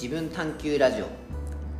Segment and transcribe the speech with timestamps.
[0.00, 1.06] 自分探求ラジオ。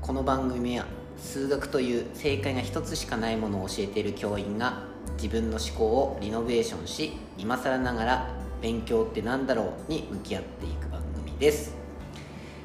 [0.02, 0.86] この番組は
[1.16, 8.28] 数学という正解が一つしかないものを教えている教員が自分の思考をリノベーションし今更ながら
[8.60, 11.76] 勉強ってなんだろうに向き合っていく番組です、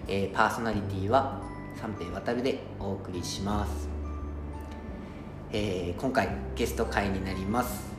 [0.07, 1.39] えーパーソナリティは
[1.79, 3.87] 三平渡でお送りします、
[5.51, 7.91] えー今回ゲスト会になります、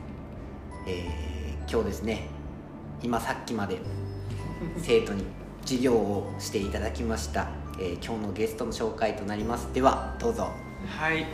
[0.89, 2.27] えー今日ですね
[3.01, 3.79] 今さっきまで
[4.77, 5.23] 生徒に
[5.65, 9.73] 授業をしていただきました、えー今日のゲストの紹介となります。
[9.73, 10.51] ではどうぞ。
[10.87, 11.25] はい、よ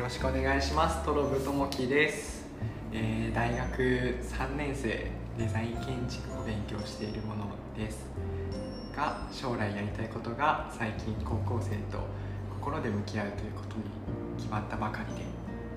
[0.00, 1.04] ろしくお願いします。
[1.04, 2.46] トロブともきです。
[2.94, 7.44] えー大学3年生デザイン建築を勉強しているもの
[7.76, 8.06] です。
[8.96, 12.02] が将来やりたいことが最近高校生と
[12.58, 13.82] 心で向き合うということに
[14.38, 15.20] 決まったばかりで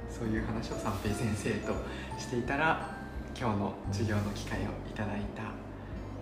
[0.10, 1.73] そういう話を三平先生と
[2.18, 2.96] していたら
[3.38, 5.60] 今日の授業の機会をいただいた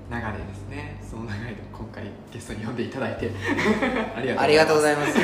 [0.09, 0.99] 流れですね。
[1.07, 3.29] その流れで今回ゲストに呼んでいただいて。
[4.37, 5.19] ありがとうございいます。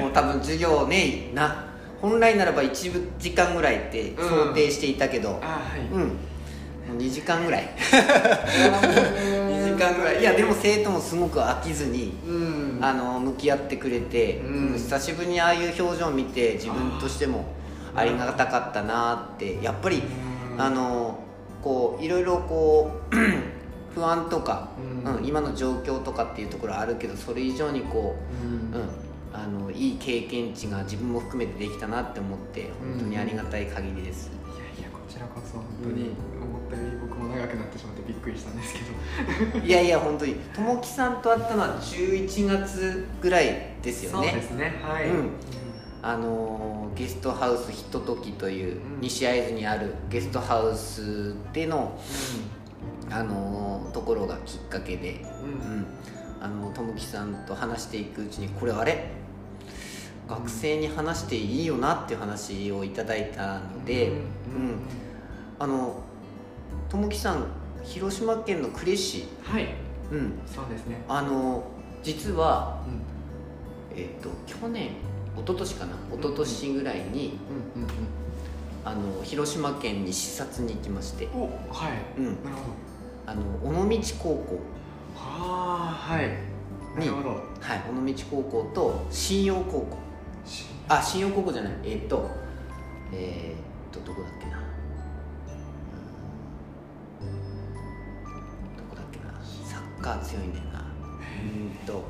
[0.00, 1.66] もう多分授業ねな。
[2.00, 5.32] 本来ならば1時間ぐらいって想定していたけど。
[5.32, 6.06] ますあはい、うん、も
[6.94, 7.68] う2時間ぐらい。
[7.76, 10.20] 2時間ぐらい。
[10.20, 12.78] いやでも生徒もすごく飽きずにうん。
[12.80, 14.68] あの向き合ってくれて、うん。
[14.68, 17.44] うん久しぶりにああいう表情を見て自分としても
[17.94, 20.02] ありがたかったなってやっぱり
[20.54, 20.62] うん。
[20.62, 21.18] あの
[21.62, 23.16] こういろいろこう
[23.94, 25.16] 不安とか、うん。
[25.18, 28.78] うん今の状況とかっていうところはあるけどそれ以上にこうん。
[28.78, 28.88] う、うん、
[29.32, 34.30] あのいい経験値が自分も含めてできたなって思って本当にありがたい限りです、
[34.78, 39.58] いやいやこちらこそ本当に思ったより僕も長くなってしまってびっくりしたんですけど。
[39.66, 40.34] いやいや本当に。
[40.54, 44.28] ともきさんと会ったのは11月ぐらいですよね。
[44.28, 44.80] そうですね。
[44.82, 45.30] はい、うん。
[46.02, 49.00] あのーゲストハウスひとときといううん。
[49.00, 51.98] 西会津にあるゲストハウスでの、
[53.10, 55.50] あのーところがきっかけで、うん。
[55.50, 55.78] うん。
[55.78, 55.86] うん、
[56.40, 59.10] あのともきさんと話していくうちにこれあれ？
[60.28, 64.16] 学生に話していいよなっていう話をいただいたので、うん。
[65.58, 66.02] あの
[66.88, 67.46] ともきさん
[67.82, 69.74] 広島県の呉市、はい。
[70.10, 71.02] うん、そうですね。
[71.08, 71.64] あの
[72.02, 73.98] 実は、うん。
[73.98, 74.92] えっと去年
[75.36, 75.92] 一昨年かな？
[76.16, 77.38] 一昨年ぐらいに、
[77.76, 77.82] うん。
[77.82, 77.88] うん。
[78.84, 81.92] あの広島県に視察に行きまして、うんおはい。
[82.18, 82.56] うん、なる
[83.26, 84.60] あの尾道高校。
[85.16, 86.28] はあはい。
[86.98, 87.30] なるほど。
[87.30, 89.98] はい尾道高校と信用高校。
[90.44, 91.72] しあ信用高校じゃない。
[91.84, 92.30] えっ、と
[93.12, 93.54] え
[93.90, 94.58] っ、とどこだっけな。
[97.22, 97.74] うん。
[98.76, 99.24] どこだっけな。
[99.64, 100.80] サッカー強いんだよな。
[100.80, 102.04] うんと。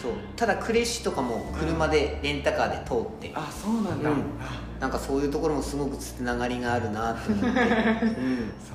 [0.00, 0.12] そう。
[0.36, 4.16] ただ呉市とかも車でレンタカーで通って、あそうなんだ、うん。
[4.40, 8.74] あなんかそういうところもすごくつながりがあるなと思って、 うん、そ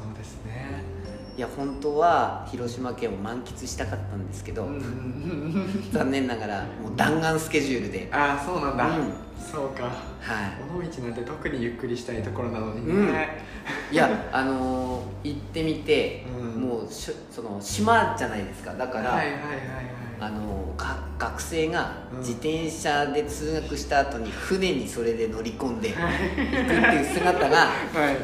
[1.36, 4.68] いや本当は広島県を満喫したかったんですけど、
[5.92, 9.14] 残念ながらもう弾丸スケジュールで、あそうなんだ、うん。
[9.40, 9.84] そうか。
[9.86, 9.92] はい。
[10.78, 13.94] 尾道なんて特にゆっくりしたいところなのにね、うん。
[13.94, 16.62] いやあのー行ってみて、うん。
[16.62, 18.74] もうしょその島じゃないですか。
[18.76, 19.60] だから、はいはいはいはい。
[20.20, 22.20] あのーが学生がうん。
[22.20, 26.44] 自転車で通学した後に船にそれで乗り込んで行くはいって
[27.10, 28.18] いう姿が はい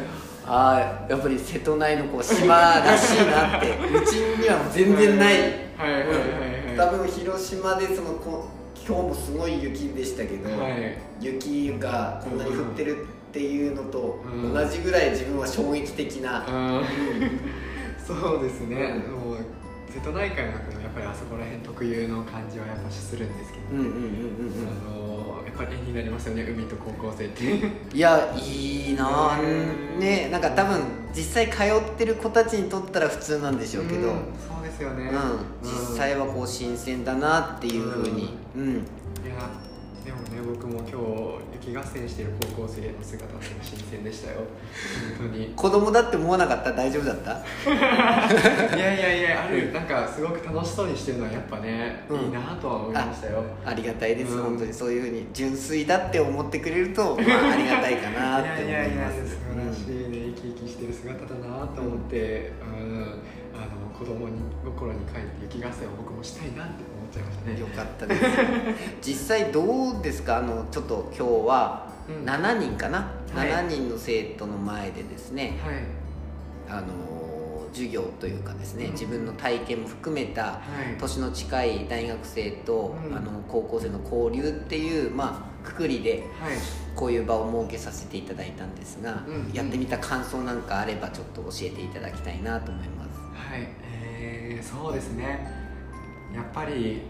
[0.52, 5.36] ああやっぱり瀬戸内のこう島らしいなって うちにはもう全然ない、
[6.76, 8.50] 多分広島でそのこ
[8.90, 10.98] 今日もすごい雪でしたけど、はい。
[11.22, 14.52] 雪がこんなに降ってるっていうのとうん。
[14.52, 16.84] 同じぐらい自分は衝撃的な、うん。
[18.04, 19.30] そうですね、うん。
[19.30, 19.38] もう
[19.94, 20.58] 瀬戸内海のや
[20.90, 25.19] っぱりあそこら辺特有の感じはやっぱするんですけど、うんうんうんうんあのやっ
[25.60, 27.52] ぱり絵になりますよね海と高校生って。
[27.52, 29.38] う んいやいいな
[30.00, 30.80] ねなんか多分
[31.14, 35.12] 実際通ってる子たちにとったら普通なんでしょうけど、うんんそうですよね、
[35.62, 38.70] 実際はこう新鮮だなっていうふうに、うん。
[38.70, 38.80] いや
[40.10, 40.88] でもね僕も今
[41.62, 44.38] 日雪合戦してる高校生の姿って新鮮でしたよ。
[45.20, 45.54] 本当に。
[45.56, 46.74] 子供だって思わなかった？
[46.74, 47.32] 大丈夫だった？
[48.76, 49.72] いやいやいやある。
[49.72, 52.22] なんかすごく楽しそうにしてるのはやっぱね、うん。
[52.22, 53.44] いいなとは思いましたよ。
[53.64, 54.44] ありがたいです、うん。
[54.44, 63.20] 本当にそういうふうに純粋だって思ってくれると、 まあ、ありがたいかなって思いいやいやいやます素晴らしいね、生き生きしてる姿だなと思って、うん。
[63.54, 67.60] あの子供に心に帰って雪合戦を僕もしたいなって思っちゃいましたね。
[67.60, 68.22] よかったです。
[69.02, 70.38] 実際どうですか？
[70.38, 72.26] あのちょっと今日はうん。
[72.26, 73.50] 7人かな、はい。
[73.50, 75.58] 7人の生徒の前でですね。
[75.64, 76.78] はい。
[76.78, 76.88] あの
[77.74, 78.92] 授業というかですね、うん。
[78.94, 80.60] 自分の体験も含めたは
[80.96, 80.98] い。
[81.00, 83.16] 年の近い大学生と、うん。
[83.16, 86.54] あの高校生の交流っていうまあくくりではい。
[86.96, 89.54] こういう場を設けさせていただいたんですが、うん。
[89.54, 93.20] やってみた感想なんかあればちょっと教えていただきたいなと思います。
[93.34, 95.59] はい、えー、そうですね
[96.34, 97.02] やっぱり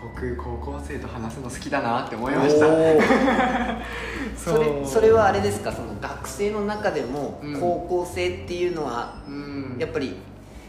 [0.00, 2.66] 僕高校生と話すの好きだなって思いました。
[4.36, 5.72] それそれはあれですか？
[5.72, 7.60] その学生の中でもうん。
[7.60, 9.76] 高校生っていうのはうん。
[9.78, 10.16] やっぱり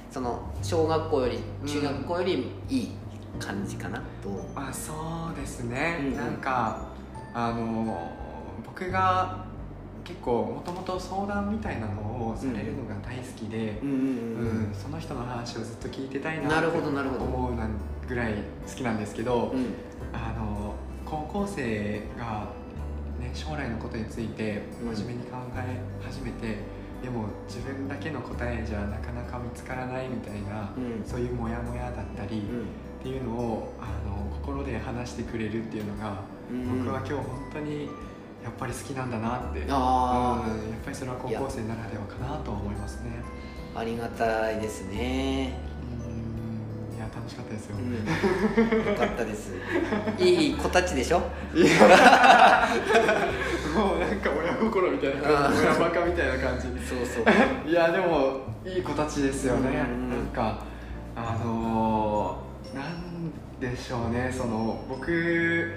[0.10, 2.92] その小学校より中学校よりいい
[3.40, 4.34] 感じかな、どう？
[4.56, 4.92] まあそ
[5.32, 6.18] うですね、うんうん。
[6.18, 6.88] なんか
[7.34, 8.10] あの
[8.66, 9.46] 僕が
[10.04, 13.80] 結構もともと相談みたいなのをされるのが大好きで、
[14.74, 17.26] その人の話をずっと聞いてたいななるってほどなるほど。
[17.26, 17.70] 思うなん
[18.10, 18.34] ぐらい
[18.68, 19.74] 好きなんですけど、うん。
[20.12, 20.74] あの
[21.06, 22.48] 高校生が、
[23.20, 24.96] ね、将来のことについてうん。
[24.96, 26.58] 真面目に考え始めて、
[27.04, 31.04] でも自分だけの答えじゃなかなか見つからないみたいな、うん。
[31.06, 32.62] そういうモヤモヤだったり、うん。
[32.64, 32.66] っ
[33.02, 36.22] ていうのをあの心で話してくれるっていうのが、
[36.52, 36.80] うん。
[36.80, 37.24] 僕は今日本
[37.54, 37.86] 当に
[38.44, 40.52] やっぱり好きなんだなって、あー。
[40.52, 43.22] うんやっぱりそれは高校生ならではかなとは思いますね。
[43.76, 45.69] ありがたいですね
[47.16, 47.94] 楽しかったですよ、うん。
[48.88, 49.54] よかったです。
[50.18, 51.20] いい子たちでしょ？
[51.20, 51.26] も
[53.96, 55.60] うなんか親心みたいな感じ。
[55.62, 56.68] 親バカみたいな感じ。
[56.86, 57.70] そうそう。
[57.70, 60.64] いやでもいい子たちですよね、うんなんか
[61.16, 64.32] あのーなんでしょうね。
[64.32, 65.72] その僕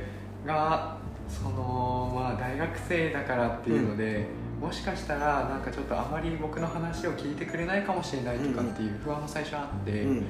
[0.46, 0.96] が
[1.28, 4.26] そのまあ大学生だからっていうので、
[4.60, 10.26] もしかしたらなんかちょっとあまり僕の話を聞いてくれないかもしれないとかっていう不安も最初あって、うん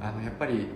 [0.00, 0.66] あのやっぱり、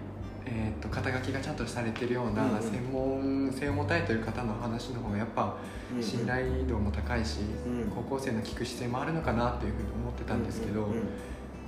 [0.47, 2.63] えー、と肩書きがちゃんとされてるようなうんうん。
[2.63, 5.57] 専門性を持たれてる方の話の方がやっぱ
[5.95, 7.91] うん信頼度も高いし、うん。
[7.91, 11.03] 高校生の聞く姿勢もあるのかなというふうに思ってたんですけど、うんうん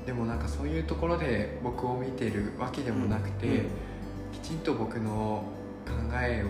[0.07, 3.67] でもなんかそういうところで僕を見てるわけでもなくて、うん
[4.33, 5.43] きちんと僕の
[5.85, 5.93] 考
[6.23, 6.47] えを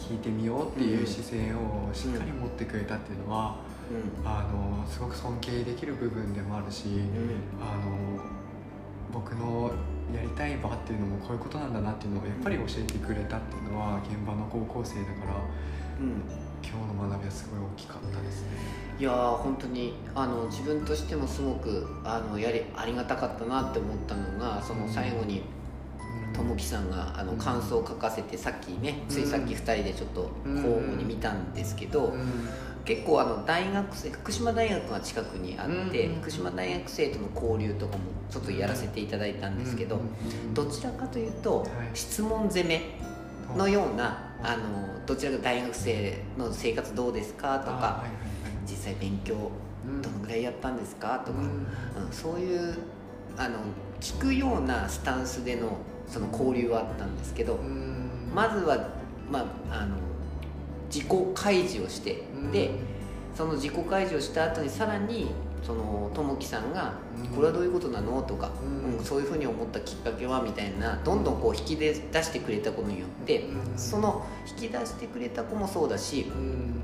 [0.00, 3.56] 聞いてみようっていう姿勢をしっかり持ってくれたっていうのは、
[4.24, 7.04] あのすごく尊敬できる部分でもあるし、うんうん。
[7.60, 8.22] あの
[9.12, 9.72] 僕の
[10.14, 15.34] やりたい場っていうのもこういうことなんだなっていうのをやっぱり教えてくれたっていうのは現場の高校生だから
[16.00, 16.22] うん。
[16.62, 18.48] 今日の学びはすごい大きかったですね。
[18.98, 25.42] いやー本当にあの自分としてもすごくあのやりありがたかったなって思ったのがその最後に
[26.34, 27.38] ともきさんがあのうん。
[27.38, 30.56] 感想を書かせてさっきねついさっき2人でちょっとうん。
[30.56, 32.28] 交互に見たんですけど、うん
[32.84, 41.68] 結構あの大学生福島大学が近くにあって、うん福島大学生との交流とかもちょっとやらせていただいたんですけど、うんどちらかというと、はい。
[41.94, 42.82] 質問攻め
[43.56, 48.04] のようなあのどちらか大学生の生活どうですかとか、
[48.66, 49.50] 実際勉強
[49.86, 51.46] うんどのぐらいやったんですかとか、うん。
[52.06, 52.78] うんそういう
[53.36, 53.58] あの
[54.00, 58.30] 聞くようなスタンスでのその交流はあったんですけど、うん。
[58.34, 58.94] まずは、
[59.30, 59.40] ま
[59.70, 59.96] あ、あの
[60.92, 62.52] 自己開示をして、うん。
[62.52, 62.70] で
[63.34, 65.30] その自己開示をした後にさらに
[65.62, 68.94] そのともきさんがうん「これはどういうことなの?」とか、うん。
[68.98, 73.78] うんそういうふうに思ったきっかけはみたいなどんどんこう引き出してくれたことによって、うん。
[73.78, 76.82] その引き出してくれた子もそうだしうん。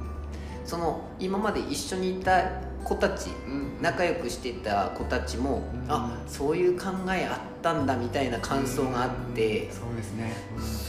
[0.64, 2.43] その今まで一緒にいた
[2.85, 3.82] 子たちうん。
[3.82, 5.93] 仲良くしてた子たちも、うん。
[5.93, 10.32] あそういう考えあったんだみたいな感想があってうん、そうですね。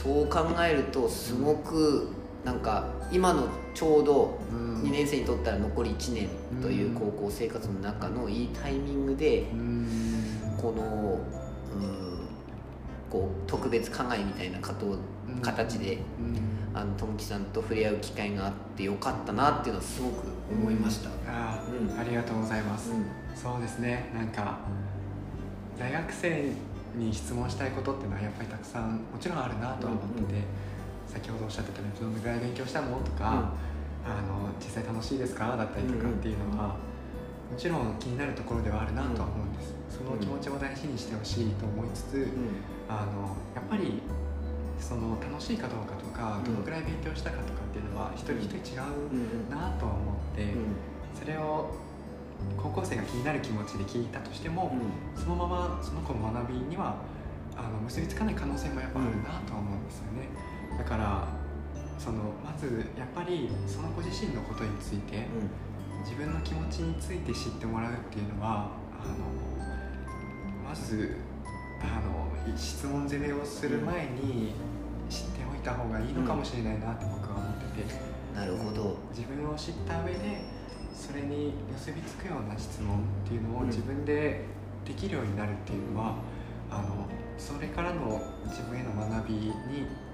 [0.02, 2.08] そう考えるとすごく
[2.48, 4.82] なんか今のちょうどうん。
[4.84, 6.28] 2年生にとったら残り1年
[6.62, 9.86] という高校生活の中のいいタイミングでうん。
[10.56, 11.20] この
[11.74, 12.28] うん
[13.10, 16.38] こう特別課外みたいな形でうん。
[16.72, 21.10] あのともきさんと触れ合う機会があってよかったなっていうのはすごく思いました。
[21.30, 21.62] あ
[21.98, 23.04] ありがとうございます、うん。
[23.34, 24.10] そうですね。
[24.14, 24.58] なんか
[25.78, 26.52] 大学生
[26.96, 30.40] に質問したいことっていうのはやっぱりたくさんもちろんあるなとは思ってて、
[31.08, 33.00] 先ほどおっしゃってたようにどのぐらい勉強したの？
[33.00, 33.52] とか、
[34.04, 35.56] あの実際楽しいですか？
[35.56, 36.76] だったりとかっていうのは、
[37.50, 42.28] もちろん気になるところではあるなとは思うんです、その気持ちを大事にしてほしいと思いつつ、
[42.88, 44.02] あのやっぱり
[44.78, 46.44] その楽しいかどうかとか、うん。
[46.44, 50.76] どのぐらい勉強したかとかっていうのは一人一人違ううんうんなとは思って、うん。
[51.18, 51.74] それを
[52.56, 55.20] 高校生が気になる気持ちで聞いたとしても、うん。
[55.20, 56.94] そのままその子の学びには
[57.56, 60.28] あの結びつかない可能性もやっぱあるなとは思うんですよね、
[60.78, 61.28] だから
[61.98, 65.26] そのまずやっぱりその子自身のことについて、
[66.04, 71.16] 自分の気持ちについて知ってもらうっていうのはあのまず
[71.82, 74.52] あの質問攻めをする前に
[75.10, 77.94] 知っておいた方がいいのかもしれないなって僕は思ってて、
[78.34, 78.96] なるほど。
[79.10, 80.42] 自分を知った上で
[80.94, 84.44] それに結びつくような質問っていうのをうん自分で
[84.84, 86.16] できるようになるっていうのは、
[86.70, 87.06] あの
[87.38, 89.52] それからの自分への学びに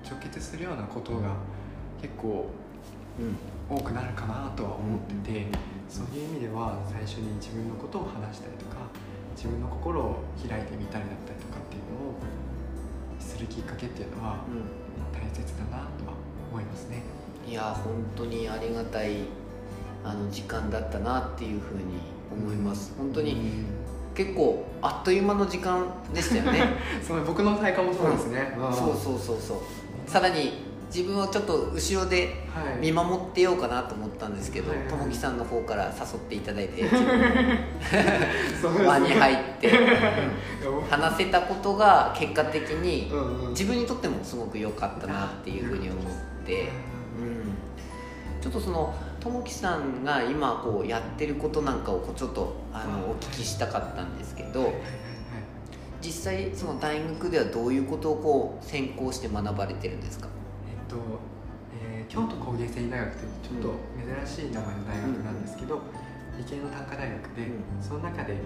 [0.09, 1.35] 直結するようなことが
[2.01, 2.51] 結構
[3.19, 3.37] うん。
[3.69, 5.47] 多くなるかなとは思ってて、
[5.89, 8.77] そういう意味では最初に自分のことを話したりとか
[9.37, 12.21] 自分の心を開いてみたりだったりとかっていうのを
[13.19, 16.13] するきっかけっていうのはう大切だなとは
[16.51, 17.03] 思いますね。
[17.47, 19.25] ん、いや本当にありがたい
[20.05, 21.85] あの時間だったなっていうふうに
[22.33, 22.95] 思います。
[22.99, 23.65] 本当に
[24.15, 26.63] 結構あっという間の時間でしたよね。
[27.07, 28.57] その僕の体感もそうですね。
[28.57, 28.73] ん。
[28.73, 29.59] そうそうそうそう。
[30.07, 32.79] さらに自分はちょっと後ろではい。
[32.81, 39.71] 見守ってようかなと思ったんですけどともきさんの方から誘っていただいて そうですね輪に入って
[40.89, 43.11] 話せたことが結果的に
[43.51, 46.03] 自分にとってもすごく良かったなっていうふうに思っ
[46.47, 46.69] て、
[47.19, 48.95] うん、ちょっとその
[49.25, 54.75] ともきさんが今こうやってることなんかをこうちょっとあのお聞きしたかったんですけど
[56.03, 60.29] 実際その大学ではどういうことをこう専攻して学ばれてるんですか？
[60.69, 60.97] えっと、
[61.73, 63.79] えー京都工芸繊維大学というちょっと
[64.29, 65.81] 珍しい名前の大学なんですけど、
[66.37, 67.83] 理系の短科大学で、うん。
[67.83, 68.37] その中で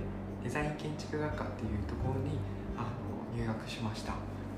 [0.44, 2.38] デザイン建築学科っていうところに
[2.78, 4.14] あの入学しました。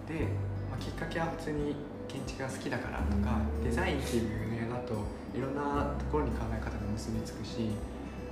[0.06, 0.28] で、
[0.68, 1.76] まあ、きっかけは普通に
[2.10, 4.98] 建築が好きだからとか、デザインっていう分野だと
[5.30, 7.70] いろんなところに考え方が結びつくし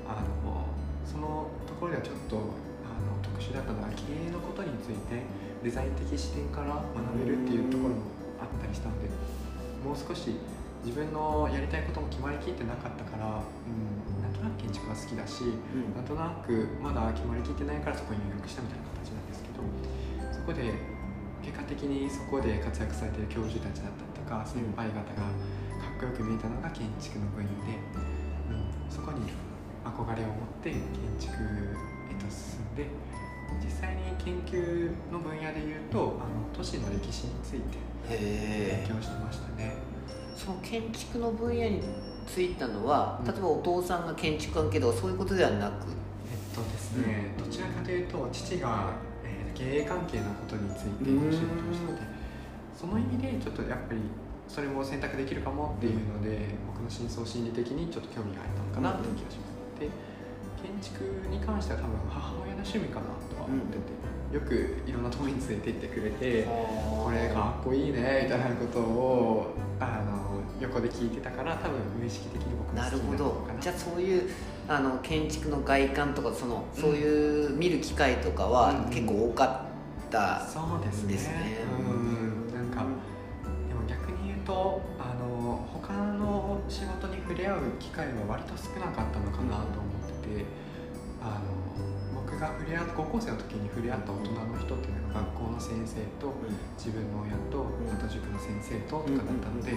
[0.03, 0.67] あの
[1.07, 2.37] そのところではちょっと
[2.83, 5.23] あの特殊だったのは経営のことについて
[5.63, 8.03] デザイン的視点から学べるっていうところも
[8.43, 9.07] あったりしたので
[9.87, 10.35] もう少し
[10.83, 15.55] 自分のやりたいことも決まりきってなかったから、うん、なんとなく建築が好きだし
[15.95, 19.63] なんとなくまだ決まりきってないからそこに入学したみたいな形なんですけど
[20.35, 20.75] そこで
[21.69, 27.77] 的にそこで活躍されている教授たちだったりとか先輩方がかっこよく見えたのが建築の分野で、
[28.49, 29.31] うん、そこに
[29.85, 30.81] 憧れを持って建
[31.21, 32.89] 築へと進んで
[33.63, 39.77] 実際に研究の分野でいうとあの都市の歴史について勉強してましたね。
[40.37, 41.83] その建築の分野に
[42.27, 43.33] ついたのはうん。
[43.33, 45.87] 例えばお父さんが建築関係とかそういうことではなく？
[46.31, 49.08] えっとですね、どちらかというと父が、えー
[49.59, 51.99] 経営関係のことについてしてて
[52.79, 54.01] その意味でちょっとやっぱり
[54.47, 59.47] それも選択できるかもっていうので、僕の深層心理的にちょっと興味が入ったのかなっていう気がしま
[59.77, 59.81] す。
[59.81, 59.91] で
[60.63, 74.31] 建築に関しては多分母親の趣味かなとは思ってて、よくいろんなところに連れて行ってくれて、これかっこいいねみたいなことをあの横で聞いてたから多分無意識的に僕も好きなるほどなのかなじゃあそういう
[74.69, 78.91] あの建築の外観とかそのそういう見る機会とかはうん。
[78.91, 79.65] 結構多か
[80.07, 81.13] った、そうですね。
[81.15, 81.59] ですね。
[81.89, 82.55] うん。
[82.55, 90.45] なんかでも逆に言うとあの他の仕事に触れ合う機会は割と少なかったのかなと思ってて、
[91.23, 96.35] あの僕が触れ合っ高校生の時に触れ合った大人の人っていうのが学校の先生と
[96.77, 97.89] 自分の親とん。
[97.89, 99.73] あと塾の先生ととかだったので、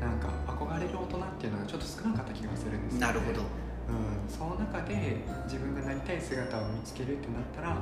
[0.00, 3.06] なんか憧れる大人っていうのがちょっと少なかった気がするんですよね。
[3.06, 3.44] なるほど、
[3.88, 7.78] うん、その中で自分がなりたい姿を見つけるってなったら、やっ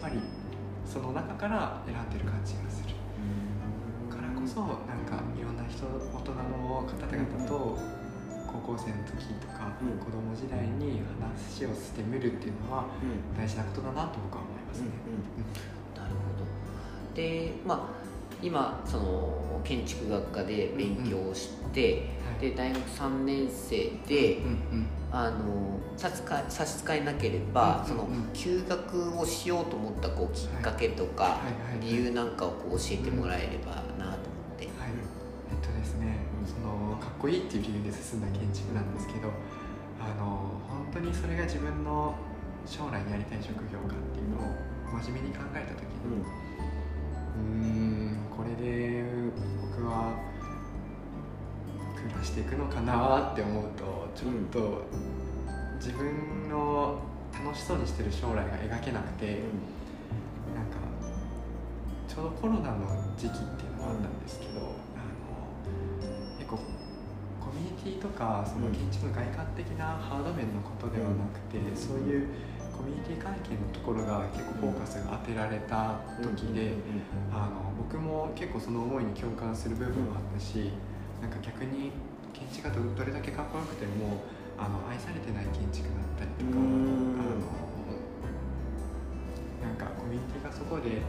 [0.00, 0.20] ぱり
[0.84, 2.94] その中から選んでる感じがする。
[4.10, 7.78] からこそなんかいろんな人大人の方々と
[8.46, 9.98] 高校生の時とか、うん。
[9.98, 13.38] 子供時代に話をしてみるっていうのはうん。
[13.38, 14.88] 大事なことだなと僕は思いますね。
[15.94, 17.14] なるほど。
[17.14, 18.09] でまあ
[18.42, 22.40] 今その建築学科で勉強をして、はい。
[22.40, 28.14] で大学3年生で、うんうんあの差し差し支えなければ、うんうんうん。
[28.14, 31.40] その休学をしようと思ったこうきっかけとか、
[31.80, 34.90] 理由なんかをこう教えてもらえればなと思って、はい、
[35.50, 36.16] えっとですね、
[36.46, 39.30] そのかっこいいっていう理由で進んだ建築なんですけど
[40.00, 42.14] あの本当にそれが自分の
[42.66, 46.22] 将来にやりたい職業かっていうのを真面目に考えた時に
[47.36, 47.99] うーん
[48.40, 49.04] これで
[49.60, 50.14] 僕は
[51.94, 54.82] 暮らしていくのかなって思うとちょっと
[55.76, 57.02] 自分の
[57.34, 58.42] 楽しそうにしてる将来が
[58.78, 59.26] 描けなくて、
[60.56, 60.80] なんか
[62.08, 62.86] ちょうどコロナの
[63.18, 64.72] 時期っていうのがあったんですけど、あの
[66.38, 72.28] 結構コミュニティとかその建築の外観的なハード面のことではなくて、そういう
[72.80, 76.72] コミュニティ関係のところが結構フォーカスが当てられた時で、
[77.28, 80.72] あの僕も結構その思いに共感する部分もあったし、
[81.20, 81.92] なんか逆に
[82.32, 84.24] 建築家とどれだけかっこよくても
[84.56, 87.20] あの愛されてない建築だったりとか、うん。
[87.20, 87.60] あの
[89.60, 91.04] なんかコミュニティがそこで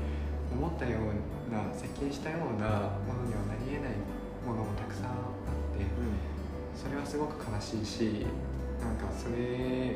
[0.52, 1.16] 思ったよう
[1.48, 3.96] な設計したようなものにはなり得ない
[4.44, 5.88] ものもたくさんあって
[6.76, 8.28] それはすごく悲しいし
[8.84, 9.96] なんかそれ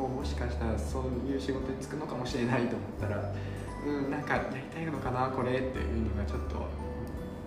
[0.00, 3.32] をもしかしたらそういう仕事に就くのかもしれないと思ったら
[3.86, 6.66] うんなんかやりたいのかなこれっていうのがちょっと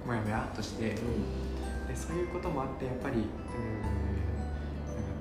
[0.06, 0.96] もやもやっとして
[1.88, 3.26] でそういうこともあってやっぱりうん
[4.94, 5.14] なんか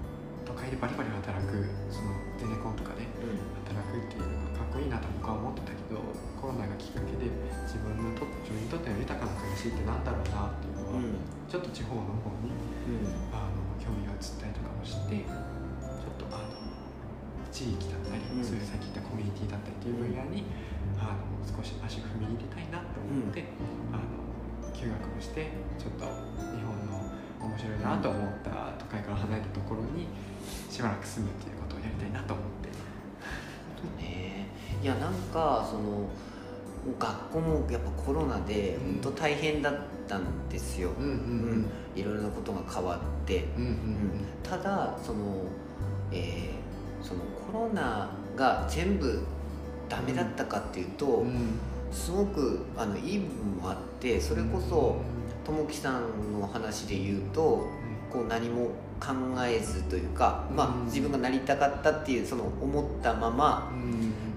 [0.45, 3.07] 都会でバリバリ働くそのゼネコンとかで
[3.65, 6.01] 働くっていうのがかっこいいなと僕は思ってたけど
[6.41, 7.31] コロナがきっかけで
[7.65, 8.29] 自分にとっ
[9.65, 11.17] しってなんだろうなっていうのは、うん。
[11.49, 12.53] ちょっと地方の方に
[13.33, 15.25] あの興味が移ったりとかもして
[17.55, 18.45] 地域だったり、うん。
[18.45, 20.43] そういうさっき言ったコミュニティだったりっていう分野に、
[20.99, 23.47] あの少し足踏み入れたいなと思って、
[23.95, 26.03] あの休学をしてちょっと
[26.51, 27.07] 日本の
[27.47, 30.11] 面白いなと思った都会から離れたところに
[30.69, 32.75] しばらく住むっていうことをやりたいなと思って。
[34.03, 34.49] ね
[34.83, 36.09] いやなんかその
[36.99, 38.93] 学校もやっぱコロナでうん。
[39.01, 39.75] 本当大変だっ
[40.09, 43.69] たんですよ、うんうんいろいろなことが変わって、うんうん。
[43.69, 43.79] うん。
[44.43, 45.45] ただその、
[46.11, 46.64] えー
[47.05, 47.21] その
[47.53, 49.23] コロナが全部
[49.89, 51.29] ダメだったかっていうと、うん。
[51.29, 51.35] うん
[51.95, 54.97] すごくあのいい部分もあってそれこそ
[55.45, 57.69] ともきさんの話で言うと
[58.13, 59.13] こう何も考
[59.47, 60.85] えずというか、まあ、うん。
[60.87, 63.73] 自分がなりたかったっていうその思ったまま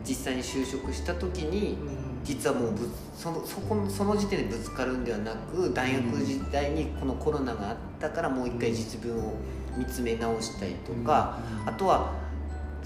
[0.08, 2.24] 実際に就職した時にうん。
[2.24, 9.34] 実はもうぶそのそこのその時点でぶつかるんではなく大学時代にこのコロナがあったからもう一回実分を
[9.76, 12.27] 見つめ直したりとか、あとは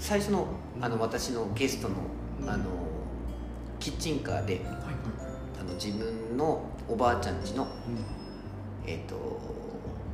[0.02, 0.48] 最初の
[0.80, 1.94] あの私のゲストの
[2.52, 2.64] あの
[3.78, 7.68] キッチンカーであの自分のおばあちゃん家の、
[8.84, 9.14] えー、と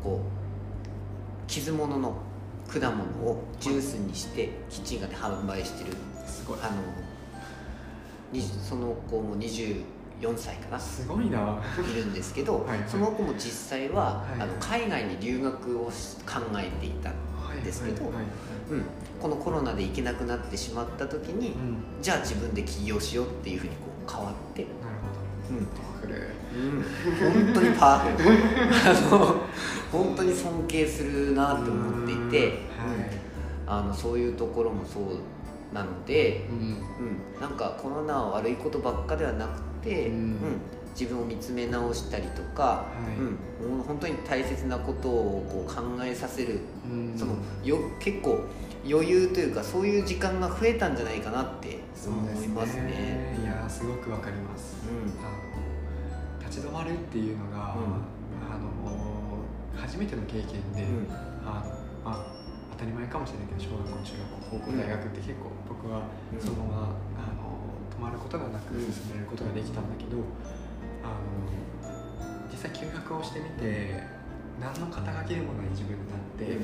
[0.04, 2.18] こう傷物の
[2.68, 6.58] 果物をジュースにしてキッチンカーで販売してるすごい。
[6.62, 6.72] あの
[8.30, 9.84] にその子も24
[10.36, 10.78] 歳かな。
[10.78, 11.62] すごいな。
[11.78, 12.86] いるんですけどはいはい。
[12.86, 14.42] その子も実際は、はい。
[14.42, 17.10] あの海外に留学をし考えていた、
[17.64, 18.14] ですけどはい
[19.20, 25.28] このコロナで行けなくなってしまった時に、うん、じゃあ自分で起業しようっていうふうにこう変わって、なるほど。
[25.56, 25.66] うん。
[25.66, 26.38] パワフル。
[26.54, 28.28] うん、本当にパワフル
[28.86, 29.36] あの
[29.92, 32.58] 本当に尊敬するなって思っていて、はい。
[33.66, 36.56] あのそういうところもそうなので、うん。
[36.56, 40.14] うん、なんかコロナは悪いことばっかではなくて、うん。
[40.14, 40.36] うん。
[40.98, 43.64] 自分を見つめ直したりとか、はい。
[43.64, 47.14] うん、もう本当に大切なことをこう考えさせる、うん。
[47.16, 48.40] そのよ結構
[48.90, 53.36] 余裕というかそういう時間が増えたんじゃないかなって思いますね。
[53.42, 54.76] いやーすごくわかります。
[54.88, 55.12] うん。
[55.24, 55.38] あの
[56.48, 57.76] 立ち止まるっていうのが、あ
[58.56, 58.70] の
[59.76, 61.12] 初めての経験で、うん。
[61.44, 61.70] あの
[62.04, 62.26] まあ
[62.72, 66.40] 当たり前かもしれないけど小学校中学校高校大学って結構僕はうん。
[66.40, 66.96] そのまま、
[67.28, 67.60] あの
[67.92, 68.80] 止まることがなくうん。
[68.88, 70.16] 進めることができたんだけど、
[71.04, 71.44] あの
[72.50, 74.00] 実際休学をしてみて
[74.58, 76.56] 何の肩書きでもない自分になって、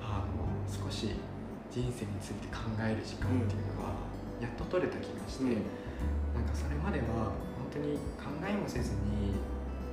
[0.00, 1.16] あの少し
[1.70, 3.94] 人生について考える時間っていうのが
[4.40, 5.50] やっと取れた気がして、うん。
[6.34, 9.34] なんかそれまでは本当に考えもせずに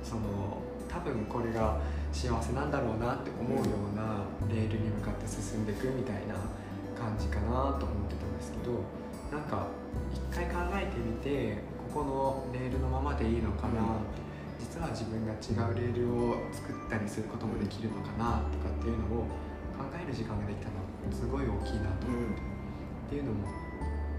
[0.02, 1.80] その多分これが
[2.12, 6.34] 幸せなんだろうなって思うようなレールに向かって進んでいくみたいな
[6.96, 8.80] 感じかなと思ってたんですけど
[9.30, 9.66] なんか
[10.14, 11.58] 一回考えてみて
[11.92, 14.00] ここのレールのままでいいのかな、
[14.60, 19.26] 実は自分が違うレールを作ったりすることもできるのかなとかっていうのを
[19.76, 22.06] 考える時間ができたのはすごい大きいなと。
[22.06, 22.40] 思って、
[23.06, 23.48] っていうのも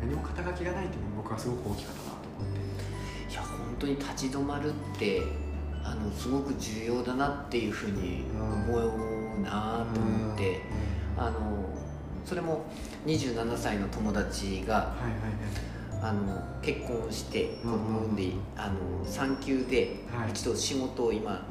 [0.01, 3.33] 何も肩書きがないっていうのも僕はすごく大きかったなと思って。
[3.33, 5.21] いや本当に立ち止まるって
[5.83, 10.61] あのすごく重要だなっていうふうに思うなと思って、
[11.17, 11.65] あの
[12.25, 12.65] それも
[13.05, 14.93] 27歳の友達が
[16.01, 17.79] あの結婚して子うんうん。
[17.79, 20.29] 供を産んで、あの産休ではい。
[20.31, 21.45] 一度仕事を今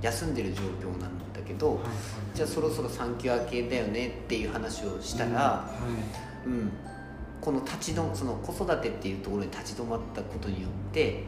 [0.00, 1.86] 休んでる状況なんだけど、はいはい。
[2.34, 5.70] じゃあそろそろ産休明けだよねっていう話をしたら、は
[6.46, 6.70] うん。
[7.40, 11.24] この立ち止その子育てっていうところに立ち止まったことによっていはいはい。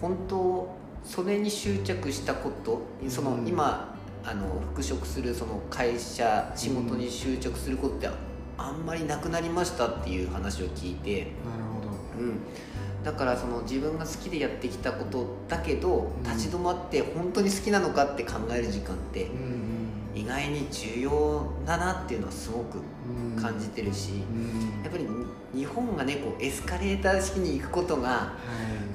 [0.00, 3.46] 本当それに執着したことそのうん。
[3.46, 3.94] 今
[4.24, 8.08] あの復職するその会社仕事に執着することって
[8.56, 11.81] あんまりなくなりましたっていう話を聞いて、なるほど
[12.18, 16.22] うん、だからその自分が好きでやってきたことだけどうん。
[16.22, 19.68] 立ち止まって本当に好きなのかって考える時間ってうん
[20.14, 23.42] 意外に重要だなっていうのはすごくうん。
[23.42, 24.82] 感じてるしうん。
[24.82, 25.06] やっぱり
[25.54, 28.36] 日本がねこうエスカレーター式に行くことがは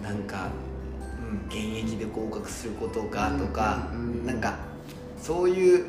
[0.02, 0.04] い。
[0.04, 0.50] なんか、
[1.30, 3.90] うん、現役で合格することがとか、
[4.26, 4.58] なんか
[5.22, 5.86] そういう、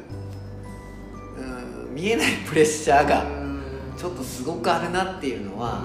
[1.37, 3.63] うん、見えないプレッシャーがうん。
[3.97, 5.85] ちょっとすごくあるなっていうのは、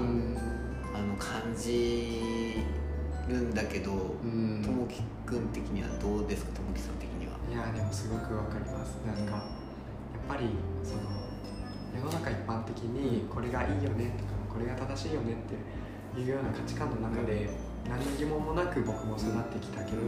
[1.55, 2.63] じ
[3.27, 4.61] るんだけどうん。
[4.63, 6.51] ともきくん的にはどうですか？
[6.55, 7.33] ともきさん的には。
[7.49, 8.97] いやでもすごくわかります。
[9.05, 9.41] なんかやっ
[10.27, 10.49] ぱり
[10.83, 11.01] その
[11.95, 15.35] 世の中一般的にこれがいいよねとかこれが正しいよねっ
[16.15, 17.49] ていうような価値観の中で
[17.87, 20.01] 何の疑問もなく僕も育ってきたけど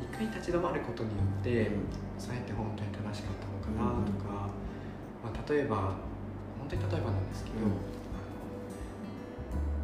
[0.00, 1.70] 一回立ち止まることによって
[2.18, 4.48] そうやって本当に正しかったのかなとか、
[5.22, 5.96] まあ、例えば
[6.58, 7.72] 本当に例えばなんですけど、うん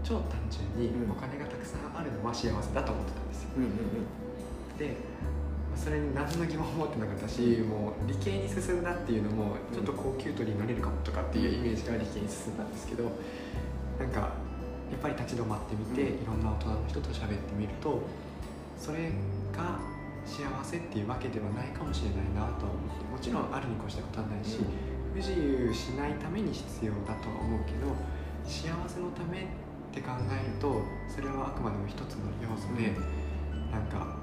[0.09, 1.13] 超単純にうん。
[1.13, 3.49] お金がたくさんあるのは幸せだと思ってたんですよ。
[3.57, 3.71] うんうん
[4.79, 4.97] で
[5.75, 13.05] それに何の疑問も持ってなかったしもう理系に進んだっていうのもちょっと高級取りに乗れるかもとかっていうイメージから理系に進んだんですけど
[13.99, 14.35] なんか
[14.91, 18.03] やっぱり立ち止まってみて、いろんな大人の人と喋ってみると
[18.79, 19.11] それ
[19.55, 19.79] が
[20.27, 24.59] 幸せっていうわけではないかもしれないなとは思ってもちろんあるに越したことはないし、
[25.15, 27.95] 不自由しないために必要だとは思うけど
[28.43, 29.47] 幸せのため
[29.99, 32.95] って考えるとそれはあくまでも一つの要素で、
[33.73, 34.17] なんか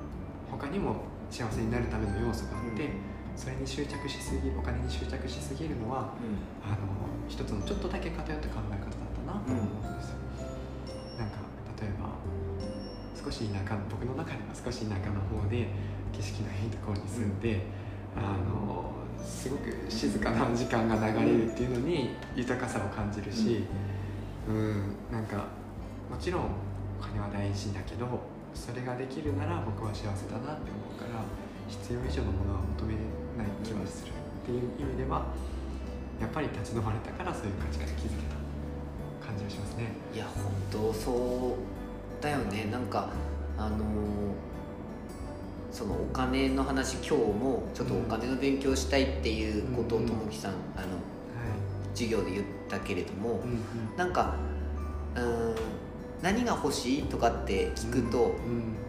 [0.49, 2.89] 他にも幸せになるための要素があって、
[3.35, 6.15] それに執着しすぎるお金に執着しすぎるのは
[6.63, 6.77] あの
[7.27, 10.17] 一つのちょっとだけ偏った考え方だったなと思うんですよ、
[11.19, 11.37] なんか
[11.81, 12.15] 例えば
[13.19, 15.67] 少し田舎僕の中では少し田舎の方で
[16.13, 17.65] 景色のいいところに住んで、
[18.15, 23.65] あのすごく静かな時間が流れるっていうのに豊かさを感じるし、
[24.47, 25.47] うん、なんか
[26.09, 28.07] もちろんお金は大事だけど
[28.53, 31.21] それができるなら僕は幸せだなって思うから
[31.67, 32.93] 必要以上のものは求め
[33.37, 34.13] ない気はするっ
[34.45, 35.25] ていう意味では
[36.21, 39.91] やっぱり立ち止まれたからそういう価値観に気づけた感じがしますね。
[40.13, 42.69] いや本当そうだよね。
[42.71, 43.09] なんか
[43.57, 43.81] あのー
[45.71, 50.89] そのお金の話今日もちょっとお金の勉強したいっていうことをうんともきさんあのはい。
[51.93, 53.97] 授業で言ったけれどもうん。
[53.97, 54.35] なんか
[55.15, 55.55] うーん
[56.25, 57.03] 何が欲しい？
[57.03, 58.33] とかって聞くと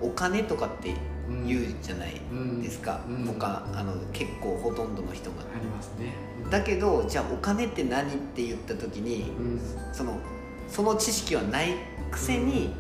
[0.01, 0.94] お金とかって
[1.29, 2.62] うん言うじゃないうん。
[2.62, 3.03] ですか。
[3.07, 3.27] うん。
[3.27, 5.42] 他あの結構ほとんどの人が。
[5.42, 6.14] ありますね。
[6.51, 9.61] だけどじゃあお金って何って言った時にうん。
[9.92, 10.18] その
[10.66, 11.75] その知識はない
[12.11, 12.72] くせに、うん。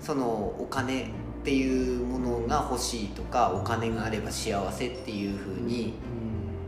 [0.00, 1.06] そのお金っ
[1.42, 5.94] ていうものが欲しいとかお金があれば幸せっていうふうに、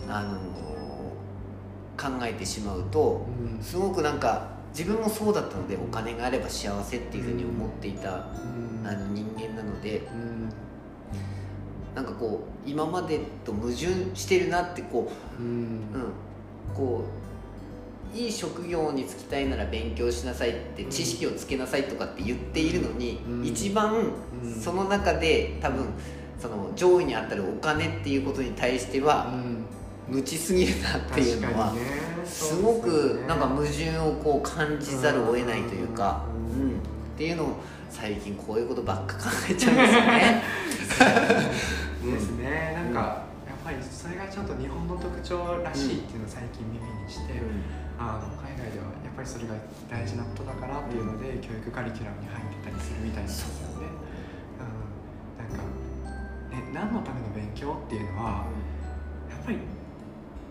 [0.09, 0.41] あの
[1.97, 3.63] 考えてしまうとうん。
[3.63, 8.87] すごくなんか自分もそうだったのでお金があれば幸せっていうふうに思っていた、うん。
[8.87, 10.53] あの人間なのでうん。
[11.95, 15.11] なんかこう今までと矛盾してるなってこ
[15.41, 15.47] うん。
[15.47, 17.05] う、うん、こ
[18.15, 23.47] ういい職業に就きたいなら勉強しなさいって知識をつけなさいとかって言っているのに、うん。
[23.47, 24.13] 一番
[24.45, 24.61] うん。
[24.61, 25.87] その中で多分
[26.39, 29.33] その上位にあたるお金っていうことに対しては
[30.09, 31.75] 無知すぎるなっていうのは
[32.25, 36.69] すごくなんか矛盾をこう感じざるを得ないというか、ううん。
[36.77, 36.81] ん、っ
[37.17, 37.57] ていうのを
[37.91, 40.43] 最近こういうことばっか考えちゃうんですよね。
[42.05, 42.73] う んですね。
[42.75, 43.01] なんか
[43.47, 47.35] やっぱりそれがちょっと日本の特徴らしいっていうのを最近耳にして、
[47.99, 49.55] あの海外ではやっぱりそれが
[49.91, 53.91] 大事なことだからっていうので、教育カリキュラムに入ってたりするみたいなんですよね。
[54.61, 54.63] う。
[54.63, 54.71] ん、
[55.41, 55.67] なんか、
[56.55, 58.47] ね、何のための勉強っていうのは
[59.31, 59.59] やっぱり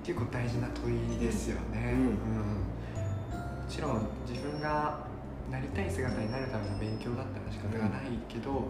[0.05, 1.89] 結構大事な問いですよね。
[1.91, 1.99] うん。
[1.99, 2.13] うん。
[2.13, 5.01] もちろん自分が
[5.49, 8.69] なりたい姿になるための勉強だったら仕方がないけど、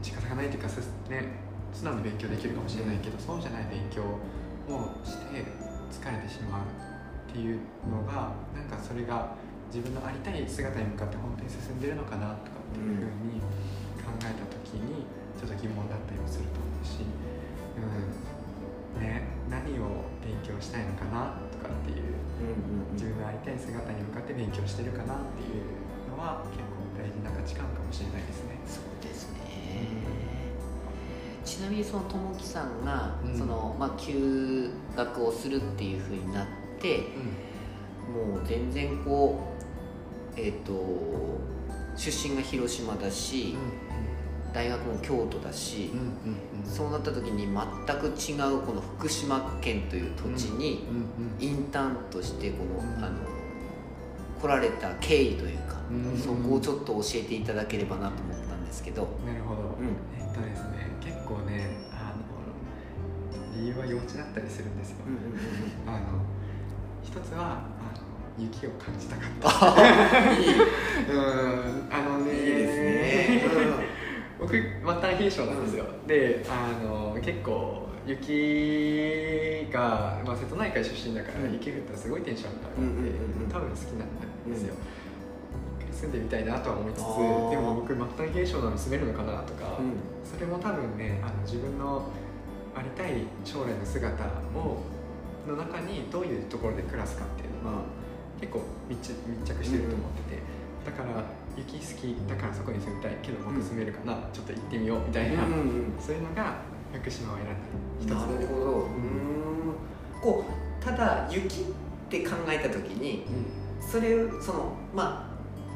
[0.00, 0.78] 仕方がないというかす
[1.10, 1.50] ね。
[1.74, 5.42] 素直に勉強できるかもしれないけど、そうじゃない勉強をして
[5.90, 6.62] 疲れてしまう
[7.30, 7.58] っていう
[7.90, 9.34] のがなんかそれが
[9.74, 13.38] 自分のありたい姿に向かって本当に進んでるのかなとかっていうふうに
[14.02, 15.06] 考えた時に
[15.38, 17.02] ちょっと疑問だったりもすると思うし、
[17.78, 18.29] うん
[19.00, 22.14] ね、何を勉強したいのかなとかっていう
[22.92, 28.60] 自分のありたい姿に向かって勉強してるかなっていうのは結構大事な価値観かもしれないですね。
[28.66, 29.40] そうですね。
[31.44, 33.38] ちなみにそのともきさんが、うん。
[33.38, 36.46] そのまあ、休学をするっていうふうになっ
[36.78, 36.98] て
[38.12, 39.54] もう全然こ
[40.36, 40.72] うえっ、と
[41.96, 43.56] 出身が広島だし、
[44.52, 45.90] 大学も京都だし、
[46.64, 50.84] そうなった時に全く違うこの福島県という土地に
[51.38, 53.16] インターンとしてこの、うんあの
[54.40, 59.88] 来られた経緯というか、うんそこをちょっと教えていただければなと思ったんですけど、なるほど、うん。
[60.18, 64.96] えっとですね結構ねあの理由は幼稚だったりするんですよ、
[65.86, 66.24] あの
[67.04, 69.48] 一つはあの雪を感じたかった。
[71.12, 71.88] うん。
[71.92, 73.42] あのねいいですね、
[74.40, 81.52] 僕末端冷え性なんですよ、であの結構雪が、まあ、瀬戸内海出身だから、うん。
[81.52, 84.08] 雪降ったらすごいテンションが上がって、多分好きなん
[84.50, 84.74] ですよ、
[85.92, 87.04] 住んでみたいなとは思いつつで
[87.60, 90.00] も僕末端冷え性なのに住めるのかなとか、うん。
[90.24, 92.08] それも多分ねあの自分の
[92.74, 94.24] ありたい将来の姿
[94.56, 94.82] を
[95.46, 97.82] の中にどういうところで暮らすかっていうのは、
[98.40, 100.42] 結構密着密着してると思ってて、
[100.86, 101.24] だから
[101.66, 106.56] 雪好きだからそこに住みたいけど僕住めるかな、ちょっと行ってみようみたいな、うんうんそういうのが
[106.92, 107.54] 福島を選んだ
[108.00, 108.10] 一つ。
[108.10, 108.70] なるほど。
[108.70, 108.90] うん。
[110.22, 111.64] こうただ雪っ
[112.08, 113.24] て考えた時に
[113.80, 115.30] それそのま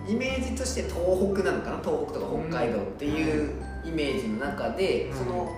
[0.07, 1.79] あイメージとして東北なのかな？
[1.79, 3.53] 東北とか北海道っていう
[3.85, 5.19] イメージの中で、うん。
[5.19, 5.53] その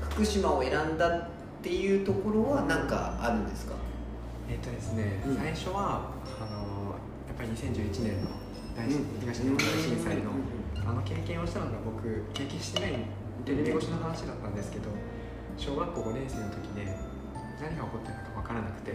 [0.00, 1.28] 福福島を選んだっ
[1.62, 3.74] ていうところは何かあるんですか？
[4.50, 5.36] えっとですね、うん。
[5.36, 6.96] 最初はあの
[7.28, 8.30] やっぱり2011年の
[8.78, 10.30] 大震東日本大震災の
[10.86, 12.92] あの経験をしたのが僕経験してない
[13.44, 14.88] テレビ越しの話だったんですけど
[15.58, 16.86] 小学校5年生の時で
[17.60, 18.92] 何が起こってるのか分からなくて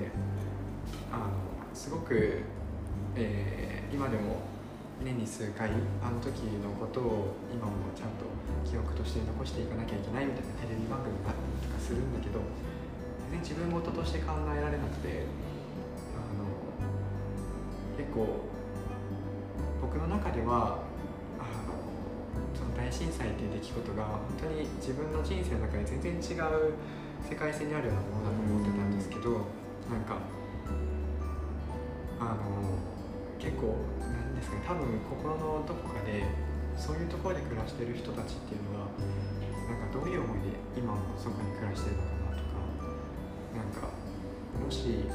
[1.11, 2.39] あのすごく、
[3.15, 4.41] えー今でも
[5.05, 5.69] 年に数回
[6.01, 8.25] あの時のことを今もちゃんと
[8.65, 12.41] 記憶として残していかなきゃいけないみたいなテレビ番組があったりとかするんだけど
[13.29, 15.29] 全然自分事として考えられなくて
[16.17, 16.49] あの
[18.01, 18.49] 結構
[19.93, 20.81] 僕の中では
[21.37, 21.45] あ
[22.57, 24.03] その大震災っていう出来事が
[24.41, 26.73] 本当に自分の人生の中で全然違う
[27.29, 29.45] 世界線にあるようなものだと思ってたんですけど
[29.93, 30.17] なんか
[32.17, 32.73] あの
[33.37, 36.25] 結構なんですかね多分心のどこかで
[36.73, 38.89] そういうところで暮らしてる人たちっていうのは
[39.69, 42.57] なんかどういう思いで今もそこに暮らしてるのかなとか
[43.53, 43.93] なんか
[44.57, 45.05] もし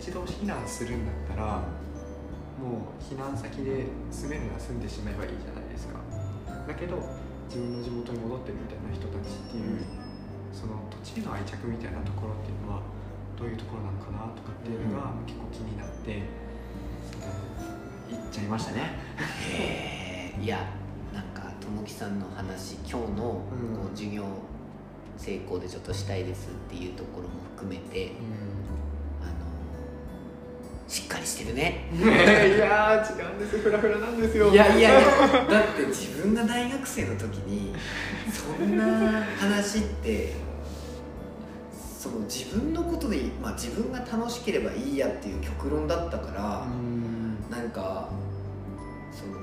[0.00, 1.62] 一度避難するんだったら
[2.60, 5.98] もう避難先で住めるのは住んでしまえばいいじゃないですか。
[6.66, 6.96] だけど
[7.48, 9.84] 自分の地元に戻ってるみたいな人たちっていう
[10.52, 12.82] その土地への愛着みたいなところっていうのは
[13.36, 16.22] どういうところなのかなとかっていうのが結構気になって
[17.10, 17.26] その
[18.22, 18.98] 行っちゃいましたね。
[19.50, 20.58] へえいや
[21.12, 23.42] なんかともきさんの話今日の
[23.94, 24.24] 授業
[25.16, 28.18] 成功でちょっとしたいですっていうところも含めてあの
[31.34, 31.88] してるね。
[31.92, 34.52] いやー違うんですフラフラなんですよ。
[34.52, 35.10] いやいやいや
[35.50, 37.74] だって自分が大学生の時に
[38.32, 40.32] そんな話って
[41.98, 47.50] その自分のことで、まあ、自分が楽しければいいやっていう極論だったから、うん。
[47.50, 48.08] なんか
[49.10, 49.40] その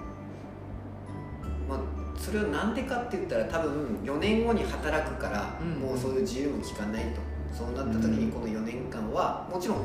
[1.67, 1.79] まあ
[2.17, 5.81] それはなんでかって言ったら多分4年後に働くから、うん。
[5.81, 7.19] もうそういう自由も聞かないと。
[7.51, 9.79] そうなった時にこの4年間はもちろん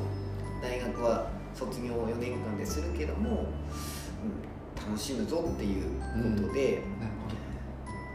[0.63, 5.85] 大学は卒業4年間でするけども、うん、楽しむぞっていう
[6.43, 7.31] ことで、なるほ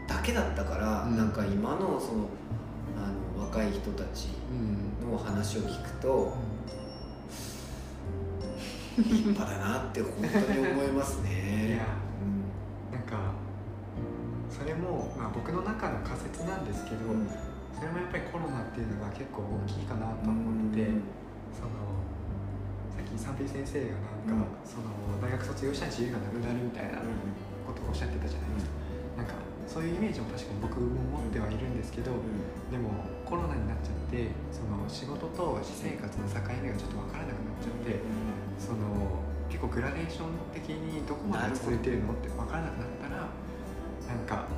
[0.08, 0.14] ど。
[0.14, 1.16] だけだったから、うん。
[1.16, 2.28] なんか今のその
[2.96, 5.10] あの若い人たちうん。
[5.10, 6.32] の話を聞くと
[8.96, 10.12] 立派だなって本
[10.46, 11.82] 当に思いますいね。
[12.92, 13.32] やなんか
[14.48, 17.26] それも、まあ、僕の中の仮説なんですけど、うん。
[17.74, 20.90] それもやっぱりコロナっていうのが結構大きいかなと思ってて、
[21.50, 21.91] その
[23.16, 23.80] 三平先生
[24.26, 26.98] がなんか、その大学卒業したら自由がなくなるみたいな
[27.66, 28.72] ことをおっしゃってたじゃないですか、
[29.16, 29.34] なんか
[29.66, 32.12] そういうイメージも確かに僕も持ってはいるんですけど、
[32.70, 32.90] でも
[33.24, 38.00] コロナになっちゃってその仕事と私生活の境目がちょっと分からなくなっちゃって
[38.58, 43.28] その結構グラデーション的にどこまで続いてるのって分からなくなったら
[44.08, 44.48] なんか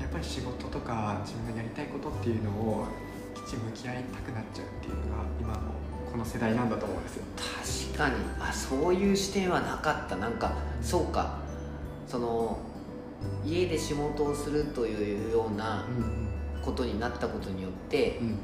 [0.00, 2.86] やっぱり仕事とか自分がやりたいことっていうのを
[3.34, 5.74] きち向き合いたくなっちゃうっていうのが今の
[6.10, 7.24] この世代なんだと思うんですよ。
[7.94, 8.24] 確かに。
[8.40, 10.16] あそういう視点はなかった。
[10.16, 11.38] なんかそうか。
[12.06, 12.58] その
[13.44, 16.28] 家で仕事をするというようなうん
[16.62, 18.34] ことになったことによってうんうん。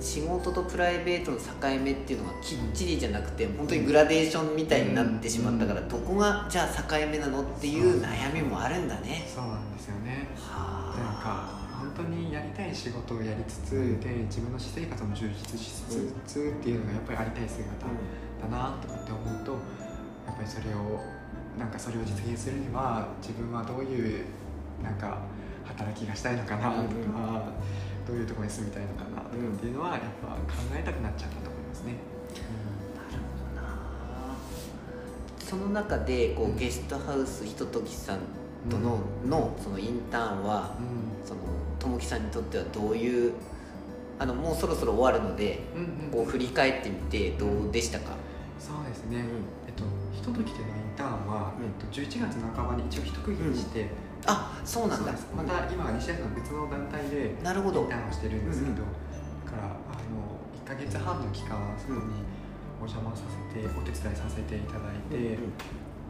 [0.00, 1.44] 仕事とプライベートの境
[1.80, 9.24] 目っていうのがきっちりじゃなくて本当にグラデーションみたいになってしまったからどこがじゃあ境目なのっていう悩みもあるんだね。
[9.32, 10.28] そうなんですよね。
[10.36, 10.83] はなんか
[11.84, 17.86] 本当にやりたい仕事をやりつつで自分の私生活も充実しつつっていうのがやっぱりありたい姿
[18.40, 21.00] だなとかって思うとやっぱりそれを
[21.58, 24.24] なんかそれを実現するには自分はどういう
[24.82, 25.18] なんか
[25.64, 26.84] 働きがしたいのかなとか、
[28.06, 30.36] どういうところに住みたいのかなとかっていうのはやっぱ考
[30.74, 31.94] えたくなっちゃったと思いますね。
[32.94, 34.36] なるほどな。
[35.38, 38.18] その中でこうゲストハウスひとときさん
[38.70, 41.26] との,、のそのインターンはうん。
[41.26, 41.40] その
[41.78, 43.32] ともきさんにとってはどういう
[44.18, 46.10] あのもうそろそろ終わるのでうんうん。
[46.10, 48.12] こう振り返ってみてどうでしたか、
[48.58, 49.24] そうですね、
[49.66, 51.64] えっと、ひとときでのインターンは、うん。
[51.64, 53.88] えっと、11月半ばに一応一区切りして、
[54.26, 55.12] あそうなんだ。
[55.36, 57.82] また今西田さん別の団体でなるほど。
[57.82, 59.68] インターンをしてるんですけど、だからあ
[60.08, 62.00] の1か月半の期間そこに
[62.80, 65.38] お邪魔させてお手伝いさせていただいて、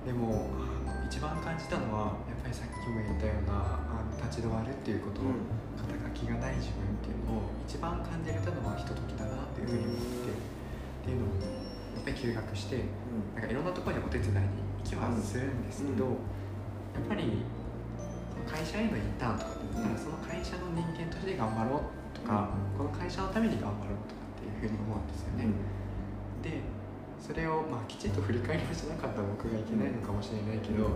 [0.07, 0.51] でも
[0.87, 2.12] あの一番感じたのは
[2.55, 5.27] さっきも言ったようなあの立ち止まるっていうこと、
[5.75, 10.38] 肩書きがない自分っていうのを一番感じれたのはひとときだなっていうふうに思って、っ
[11.03, 11.43] ていうのを
[11.99, 12.87] やっぱり休学して
[13.35, 16.07] なんかいろんなところにお手伝いに行きはするんですけど、
[16.95, 17.43] やっぱり
[18.47, 25.51] 会社へのインターンとかって言ったら、その会社の人間として頑張ろうとか、この会社のために頑張ろうとかっていうふうに思うんですよね。
[26.38, 26.62] で
[27.19, 30.93] それを、まあ、きちんと振り返りをしなかった僕がいけないのかもしれないけど、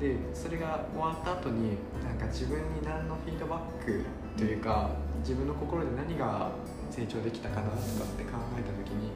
[0.00, 4.04] でそれが終わった後になんか自分に何のフィードバック
[4.36, 6.50] というか自分の心で何が
[6.90, 7.80] 成長できたかなとかっ
[8.16, 9.10] て考えた時に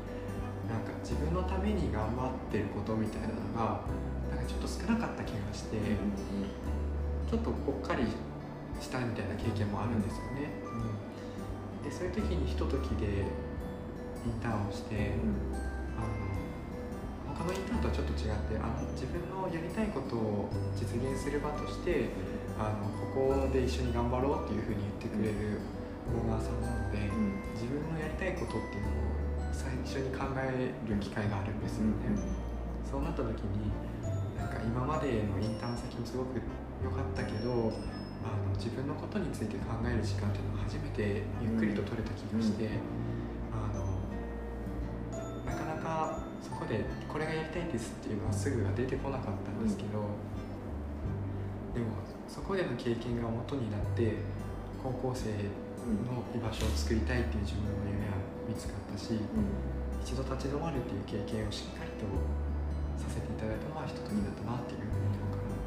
[0.69, 3.83] なんか自分のために頑張ってることみたいなのが
[4.31, 5.77] なんかちょっと少なかった気がして、
[7.29, 8.05] ちょっとぽっかり
[8.81, 10.51] したみたいな経験もあるんですよね。
[11.83, 15.12] うん、でそういう時にひとときでインターンをして、
[15.99, 16.30] あの
[17.40, 22.12] 他のインターンとはちょっと違ってあの自分のやりたいことを実現する場として
[22.61, 22.85] あの
[23.16, 25.57] ここで一緒に頑張ろうっていうふうに言ってくれる
[26.12, 26.98] オーナーさんなので、
[27.55, 32.12] 自分のやりたいことっていうのを最初に考える機会があるんですよね。
[32.85, 33.72] そうなった時に
[34.37, 36.42] なんか今までのインターン先もすごく
[36.85, 37.72] 良かったけど
[38.20, 43.10] あの自分のことについて考える時間っていうのが初めてゆっくりと取れた気がして、あ
[46.71, 50.07] でこれがやりたいですっていうのはすぐは出てこなかったんですけど、
[51.75, 51.99] でも
[52.31, 54.23] そこでの経験が元になって
[54.79, 55.35] 高校生
[56.07, 58.15] の居場所を作りたいっていう自分の夢は
[58.47, 59.19] 見つかったし、
[59.99, 62.07] 一度立ち止まるっていう経験をしっかりと
[63.03, 65.59] させていただいたのはひとときだったなっていうふうに思うから。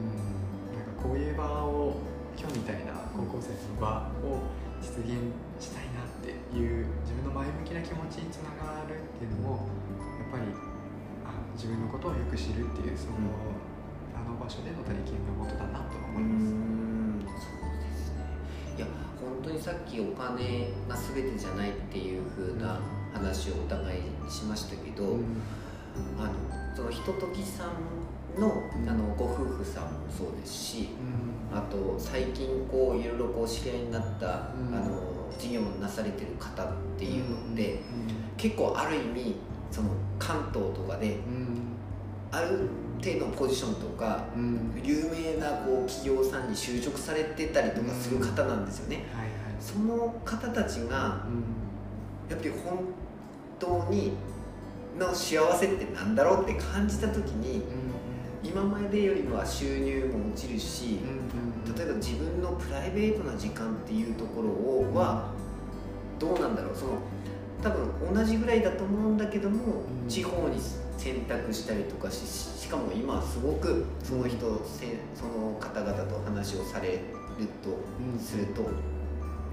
[0.00, 0.80] うん。
[0.80, 2.00] なんかこういう場を
[2.40, 4.48] 今日みたいな高校生の場を
[4.80, 5.28] 実現
[5.60, 9.68] したいなっていう自分の前向きな気持ちにつながるっていうのも
[10.30, 10.44] ぱり
[11.26, 13.18] あ自分のことをよく知るっていうその、
[14.14, 16.46] あの場所での体験が元だなと思います。
[17.44, 18.24] そうですね。
[18.76, 18.86] いや
[19.20, 22.80] 本当にさっきお金が全てじゃないっていう風な
[23.12, 25.24] 話をお互いしましたけど、うん。
[26.18, 26.32] あの
[26.74, 30.88] そのひとときさんのあのご夫婦さんもそうですし
[31.52, 31.58] うん。
[31.58, 34.30] あと最近こういろいろこう知り合いになった、う
[34.70, 34.74] ん。
[34.74, 35.02] あの
[35.38, 36.66] 事業もなされてる方っ
[36.96, 37.80] ていうのって、うん。
[38.36, 39.36] 結構ある意味
[39.70, 41.76] その関東とかでうん。
[42.32, 42.68] ある
[43.02, 44.80] 程度のポジションとかうん。
[44.84, 49.30] 有名なこう企業さんに就職されてたりとかする方なんですよね、はいはい。
[49.60, 52.30] その方たちがうん。
[52.30, 52.78] やっぱり本
[53.58, 54.12] 当に
[54.98, 57.62] の幸せってなんだろうって感じた時に
[58.42, 61.00] 今までよりは収入も落ちるし
[61.76, 65.32] 例えば自分のプライベートな時間っていうところをは
[66.18, 66.74] どうなんだろう？
[66.74, 66.92] その
[67.62, 70.08] 多分同じぐらいだと思うんだけども、うん。
[70.08, 70.58] 地方に
[70.96, 76.98] 選択したりとかししかも今すごくその人せその方々と話をされる
[77.62, 77.78] と
[78.22, 78.62] すると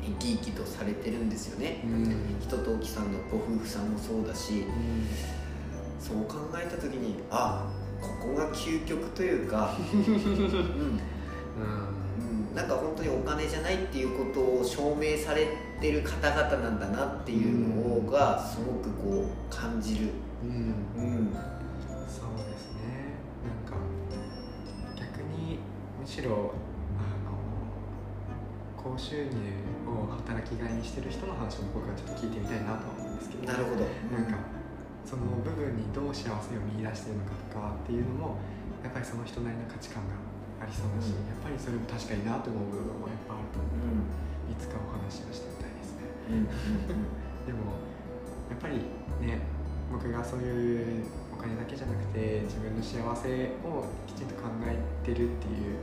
[0.04, 1.84] 生き生きとされてるんですよね。
[2.42, 4.66] 人と木さんのご夫婦さんもそうだし
[6.00, 11.00] そう考えた時にあここが究極というか、 うん。
[11.60, 15.48] うん、なんか本当にお金じゃないっていうことを証明され
[15.80, 20.10] てる方々なんだなっていうのがすごくこう感じる、
[20.44, 20.74] うん、
[22.08, 23.18] そうですね。
[23.46, 23.78] なんか
[24.96, 25.60] 逆に
[26.00, 26.54] むしろ
[26.98, 27.38] あの
[28.76, 29.32] 高収入
[29.86, 33.86] を働きがいにしてる人の話も僕はちょっと聞いてみたいなと思うんですけどなるほど。
[34.12, 34.38] なんか
[35.06, 38.36] その部分にどう幸せを見出してるのかとかっていうのも
[38.84, 40.20] やっぱりその人なりの価値観が
[40.60, 41.32] ありそうだし、うん。
[41.32, 43.78] やっぱりそれも確かになと思う部分もやっぱあると思う
[44.52, 46.46] いつかお話をしてみたいですねうん
[47.46, 47.80] でも
[48.50, 48.88] やっぱり
[49.26, 49.42] ね
[49.92, 55.80] 僕がそういうお金だけじゃなくて自分の幸せをきちんと考えてるっていう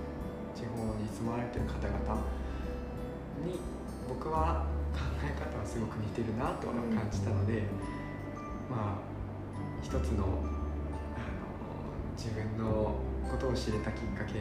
[0.55, 2.20] 地方に住まわれてる方々
[3.44, 3.59] に
[4.09, 7.64] 僕は考え方はすごく似てるなとは感じたので、
[8.70, 9.14] まあ
[9.83, 10.35] 一つのあの
[12.16, 12.94] 自分の
[13.29, 14.35] ことを知れたきっかけ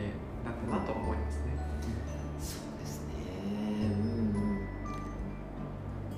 [0.46, 1.58] だったなと思いますね。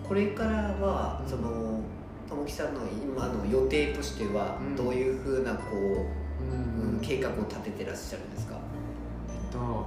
[0.07, 1.81] これからはその
[2.29, 4.75] ともきさんの今の予定としてはうん。
[4.75, 6.97] どういうふうなこう、うん。
[6.97, 8.57] うん計画を立ててらっしゃるんですか、
[9.29, 9.85] えっと、あの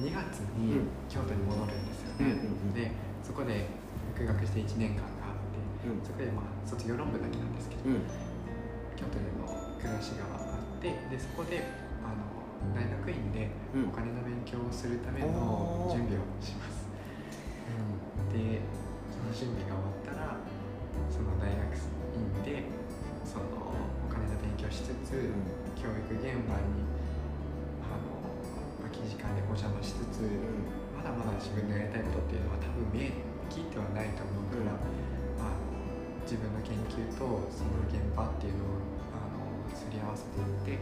[0.00, 0.88] 2月にうん。
[1.08, 2.90] 京都に戻るんですよね、うんで
[3.22, 3.66] そこで
[4.14, 6.04] 復学して1年間があってうん。
[6.04, 8.00] そこでまあ卒業論文だけなんですけど、うん。
[8.96, 9.48] 京都での
[9.78, 11.64] 暮らしがあってでそこで
[12.04, 12.24] あの
[12.74, 13.88] 大学院でうん。
[13.88, 16.77] お金の勉強をするための準備をします、うん、
[18.32, 18.60] で
[19.08, 20.36] その準備が終わったら
[21.08, 21.80] その大学
[22.16, 22.68] 院で
[23.24, 25.32] そのお金の勉強しつつ、
[25.76, 26.84] 教育現場に
[27.84, 28.20] あの
[28.84, 30.24] 空き時間でお邪魔しつつ
[30.96, 33.12] まだまだ自分のやりたいことっていうのは多分見え
[33.52, 34.76] 聞いてはないと思うから、
[35.40, 35.78] あの
[36.24, 38.80] 自分の研究とその現場っていうのを
[39.12, 40.40] あのすり合わせて
[40.72, 40.80] いって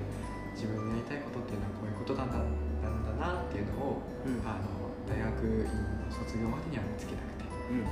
[0.54, 2.38] 自分のやりたいことっていうのはこういうことなんだ
[2.82, 4.42] なんだなっていうのを、うん。
[4.42, 7.30] あの大学院の卒業までには見つけたくて。
[7.30, 7.35] うん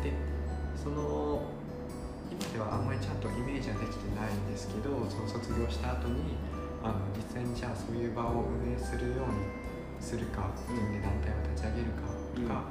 [0.03, 0.13] で
[0.77, 1.43] その
[2.31, 6.39] 今ではあんまりちゃんとイメージはできてないんですけどその卒業した後に
[6.83, 9.65] あの実際にじゃあそういう場を運営するように
[10.01, 12.05] するか自分で団体を立ち上げるか
[12.37, 12.69] とか、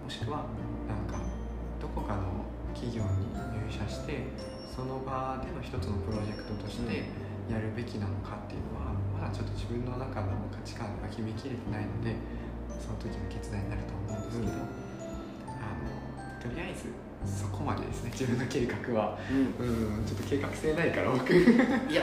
[0.00, 0.48] もしくは
[0.88, 1.20] なんか
[1.76, 4.24] どこかの企業に入社して
[4.64, 7.04] その場での一つのプロジェクトとして
[7.52, 12.16] やるべきなのかっていうのはまだちょっと自分の中の価値観が決めきれてないので
[12.80, 14.89] その時の決断になると思うんですけど、あの
[16.40, 16.86] とりあえず
[17.42, 19.18] そこまでですね自分の計画は。
[19.30, 20.04] うん。
[20.06, 21.34] ちょっと計画性ないから僕。
[21.34, 22.02] いや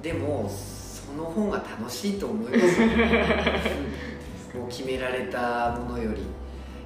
[0.00, 2.90] でもその方が楽しいと思いますよ、う
[4.58, 6.22] んもう決められたものより。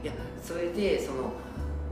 [0.03, 0.13] いや
[0.43, 1.33] それでその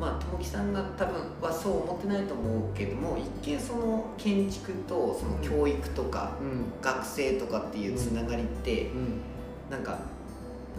[0.01, 9.21] まあ友樹さんが多分はそう思ってないと思うけども一見その建築とその教育とかうん学生とかっていうつながりってうん
[9.71, 9.99] なんか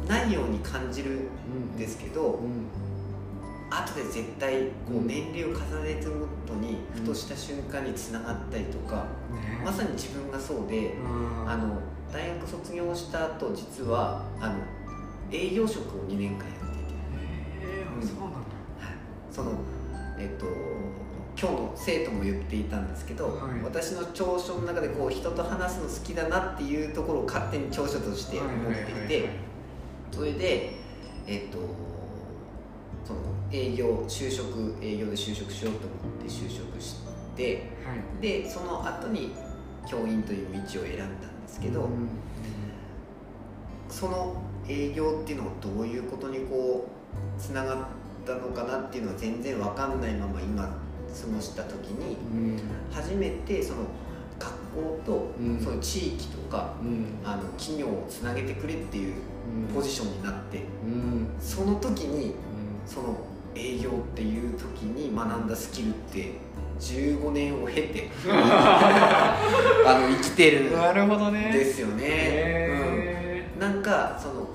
[0.07, 2.67] ないように感じるうんんですけどうん
[3.69, 5.07] 後で絶対こううん。
[5.07, 9.61] 年齢を重ねてごとにふとした瞬間につながったりとかね。
[9.63, 11.49] まさに自分がそうでうん。
[11.49, 11.79] あの
[12.11, 14.55] 大学卒業した後実はあの
[15.31, 16.93] 営業職を2年間やっていて。
[17.75, 18.07] へえうん。
[18.07, 18.37] そうなんだ。
[19.31, 19.51] その
[20.17, 20.45] えっと
[21.39, 23.63] 今日の生徒も言っていたんですけど、はい。
[23.63, 29.29] 私の長所の中でこう人と話すの好きだなっていうところを勝手に長所として思っていて、はいはいはいはい。
[30.11, 30.73] それで
[31.27, 31.59] えっと
[33.05, 33.19] その
[33.51, 36.95] 営業就職営業で就職しようと思って就職し
[37.35, 38.21] てはい。
[38.21, 39.31] でその後に
[39.87, 42.09] 教員という道を選んだんですけど、うん。
[43.89, 46.89] その営業っていうのをどういうことにこ
[47.37, 47.77] うつながっ
[48.25, 50.71] たのかなっていうのは全然わかんないまま今過
[51.33, 52.59] ごした時にうん。
[52.91, 53.83] 初めてその
[54.37, 55.59] 学校とうん。
[55.61, 57.05] そういう地域とかうん。
[57.23, 59.13] あの企業をつなげてくれっていう
[59.73, 61.29] ポジションになってうん。
[61.39, 62.35] その時に
[62.85, 63.17] その
[63.57, 66.33] 営業っていう時に学んだスキルって
[66.79, 71.51] 15年を経て あの生きてるんなるほどね。
[71.51, 72.03] ですよね。
[72.07, 74.47] へうん、なんかその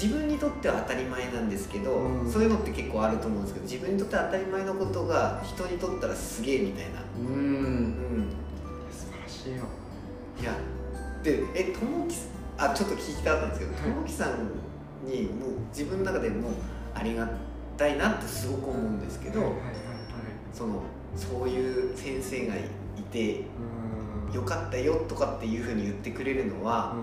[0.00, 2.30] 自分にとっては当たり前なんですけど、うん。
[2.30, 7.42] そういうのって結構あると思うんですけど自分にとっては当たり前のことが人にとったらすげえみたいな、ーううん。
[7.42, 8.28] ん、
[8.92, 9.64] 素晴らしいよ。
[10.40, 10.52] いや
[11.24, 12.14] でえともき
[12.56, 13.82] あちょっと聞きたかったんですけどはい。
[13.82, 14.28] ともきさん
[15.04, 16.50] にもう自分の中でも
[16.94, 17.28] ありが
[17.78, 19.72] たいなってすごく思うんですけど、はいはいはい
[20.52, 20.82] その
[21.16, 22.60] そういう先生がい
[23.10, 23.40] て
[24.28, 24.34] うん。
[24.34, 26.94] よかったよとかっていうふうに言ってくれるのは、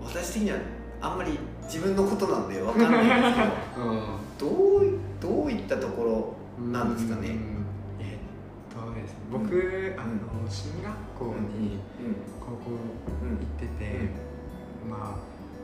[0.00, 0.58] う私的には
[1.00, 3.34] あんまり自分のことなんでわかんないんです
[3.74, 4.06] けどんうん。
[4.38, 4.46] ど
[4.80, 7.36] ういどういったところなんですかね？
[9.32, 12.14] 僕、あの進学校にうん。
[12.38, 12.70] 高校
[13.22, 14.08] うん行ってて、
[14.88, 15.18] ま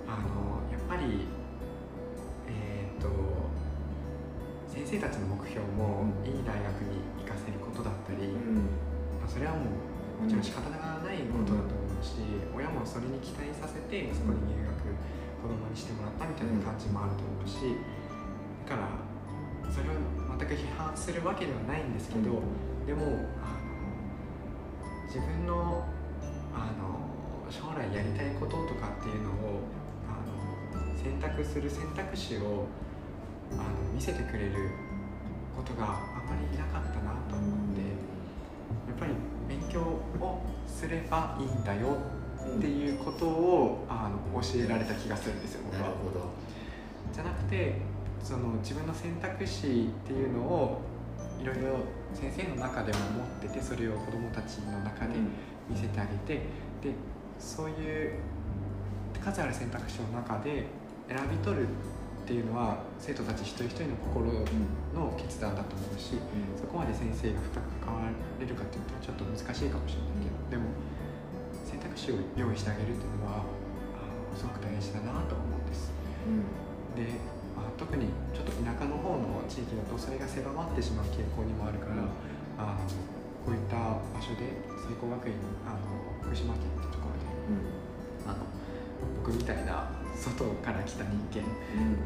[0.08, 0.26] ああの
[0.72, 1.28] やっぱり
[2.48, 3.06] えっと
[4.72, 8.56] 先生たちの目標もうんいい大学に行かせることだったり、うん。
[9.20, 12.16] まあ、それはもうもちろん仕方がないことだと思うし、
[12.56, 14.96] 親もそれに期待させてそこに入学
[15.44, 17.76] 子供にしてもらったみたいな感じもあると思うし
[18.64, 20.00] だからそれを
[20.38, 22.40] 全く批判するわけではないんですけど、
[22.88, 23.68] でもあの
[25.04, 25.84] 自分の
[26.56, 27.12] あの
[27.52, 29.60] 将来やりたいこととかっていうのを
[30.08, 32.66] あの選択する選択肢を
[33.58, 34.70] あの見せてくれる
[35.56, 37.80] ことがあんまりなかったなと思って
[38.88, 39.12] やっぱり
[39.48, 41.98] 勉強をすればいいんだよ
[42.56, 45.88] っていうことをあの教えられた気がするんですよ僕は。
[45.88, 46.30] なるほど。
[47.12, 47.76] じゃなくて
[48.22, 50.80] その自分の選択肢っていうのを
[51.40, 51.78] いろいろ
[52.14, 55.14] 先生の中でも持っててそれを子どもたちの中で
[55.68, 56.94] 見せてあげてで
[57.38, 58.12] そういう
[59.22, 60.66] 数ある選択肢の中で
[61.08, 61.66] 選び取るっ
[62.32, 64.32] ていうのは生徒たち一人一人の心
[64.96, 66.16] の決断だと思うし
[66.56, 68.08] そこまで先生が深く関わ
[68.40, 70.72] れるかっていうとちょっと難しいかもしれないけどでも
[71.68, 73.44] 選択肢を用意してあげるっていうのは
[74.00, 75.92] あのすごく大事だなと思うんです。
[76.96, 77.20] で、
[77.52, 82.08] まあ、特にちょっと田舎の方の地域だとそれが狭まってしまう傾向にもあるから、
[82.56, 82.88] あの
[83.44, 85.36] こういった場所で聖光学院
[85.68, 85.84] あの
[86.24, 87.28] 福島県ってところで
[88.24, 88.48] あの
[89.20, 91.42] 僕みたいな外から来た人間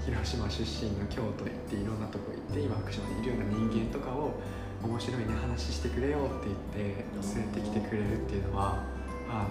[0.05, 4.35] 広島出身の京都行っていろんなとこ行って今福島にいるような人間とかを
[4.83, 7.05] 面白いね話してくれよって言って
[7.39, 8.85] 連れてきてくれるっていうのは
[9.29, 9.49] あの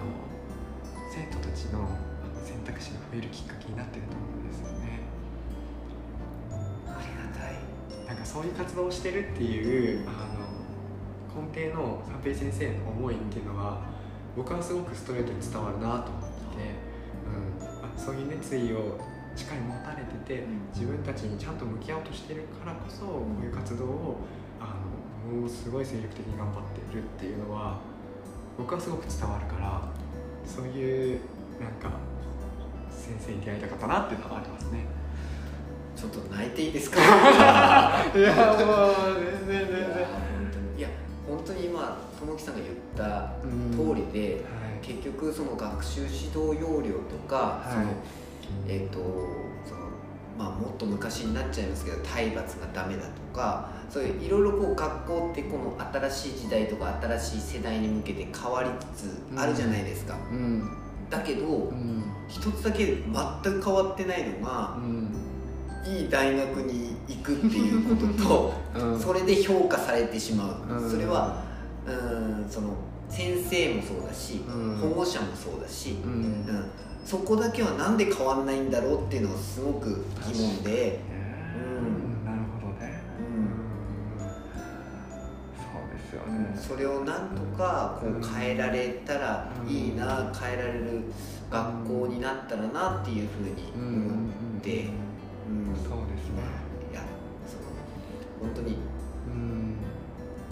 [1.10, 1.88] 生徒たちの
[2.44, 5.00] 選択肢が増えるきっかけになってると思うんですよね。
[6.86, 8.06] ありがたい。
[8.06, 10.28] なんかそういう活動をしてるっていうあ
[11.36, 13.82] の根底の三平先生の思いっていうのは
[14.36, 16.76] 僕はすごくストレートに伝わるなと思ってて、
[17.26, 18.98] うん、あそういう熱意を
[19.34, 20.44] しっかり持たれてて
[20.74, 24.16] 自分たちにちゃんと向き合おうとしてるからこそこういう活動を
[24.60, 24.74] あ
[25.32, 27.78] のもうすごい精力的に頑張ってるっていうのは
[28.56, 29.82] 僕はすごく伝わるから
[30.46, 31.20] そういう
[31.60, 31.90] なんか
[32.90, 34.86] 先生に出会いたかったなっていうのはありますね。
[35.96, 37.00] ちょっと泣いていいですか？
[37.02, 37.12] いやも
[38.12, 39.76] う全然全然。
[40.78, 40.88] いや
[41.28, 43.32] 本当に今友樹さんが言った
[43.76, 47.72] 通りで、はい結局その学習指導要領とか、はい。
[47.72, 47.86] その
[48.68, 48.98] えっ、と
[49.64, 49.86] その
[50.38, 55.76] まあもっと昔になっちゃいますけど体罰がダメだとかそういういろいろこう学校ってこの
[56.10, 60.68] 新しい時代とか新しい世代に向けて変わりつつあるじゃないですか、うん。
[61.10, 62.04] だけどうん。
[62.28, 65.10] 一つだけ全く変わってないのがうん。
[65.86, 69.00] いい大学に行くっていうことと うん。
[69.00, 70.90] それで評価されてしまう、うん。
[70.90, 71.42] それは
[71.86, 72.74] うんその
[73.08, 74.76] 先生もそうだし、うん。
[74.76, 76.10] 保護者もそうだし、うん。
[76.10, 76.70] うん。
[77.04, 81.00] そこだけはなんで変わんないんだろうっていうのがすごく疑問で、
[81.56, 82.24] うん。
[82.24, 83.00] なるほどね。
[83.18, 83.48] うん。
[85.56, 86.56] そうですよね。
[86.56, 91.04] それをなんとかこう変えられたらいいな、変えられる
[91.50, 94.28] 学校になったらなっていうふうに思
[94.58, 95.76] って、うん。
[95.76, 96.42] そうですね。
[96.90, 97.02] いや
[97.46, 97.62] その
[98.40, 98.95] 本当にうん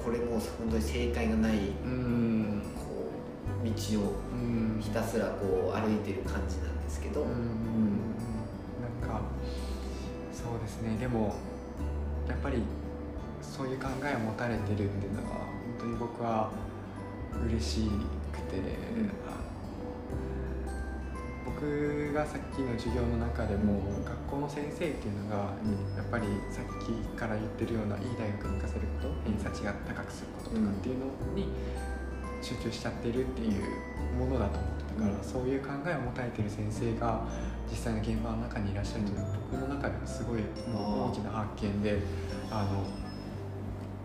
[0.04, 2.62] これも本当に正解がないうん。
[2.76, 3.10] こ
[3.64, 4.80] う道をうん。
[4.80, 7.28] ひたすらこう歩いてる感じなんですけど、うん。
[9.00, 9.22] なんか
[10.32, 10.96] そうですね。
[10.98, 11.34] でも
[12.28, 12.62] やっぱり
[13.40, 15.46] そういう考えを持たれてるっていうのは本
[15.78, 16.50] 当に僕は
[17.46, 17.90] 嬉し
[18.32, 18.56] くて、
[19.26, 19.43] あの
[21.64, 25.56] 僕がさっきの授業の中でも学校の先生っていうのが
[25.96, 31.48] やっぱりさっきから言ってるようないい大学に行かせること偏差値が高くすることとかっていうのに
[32.42, 33.64] 集中しちゃってるっていう
[34.20, 35.24] ものだと思ってたから、うん。
[35.24, 37.24] そういう考えを持たれてる先生が
[37.70, 41.98] 実際の現場の中にいらっしゃるというのは僕の中ではすごい大きな発見で
[42.50, 42.84] あの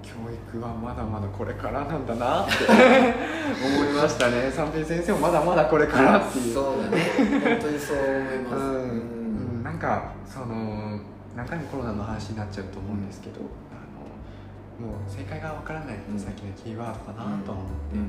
[0.10, 4.50] 教育はまだまだこれからなんだなって思いましたね。
[4.52, 6.54] 三平先生もまだまだこれからっていう。
[6.54, 6.98] そうだね。
[7.44, 8.64] 本当にそう思います、うん。
[8.64, 8.90] うん。
[8.90, 11.00] うんなんかその
[11.36, 13.36] 何回もコロナの話になっちゃうと思うんですけど、
[13.72, 18.00] あのもう正解がわからないってさっきのキーワードかなとは思って、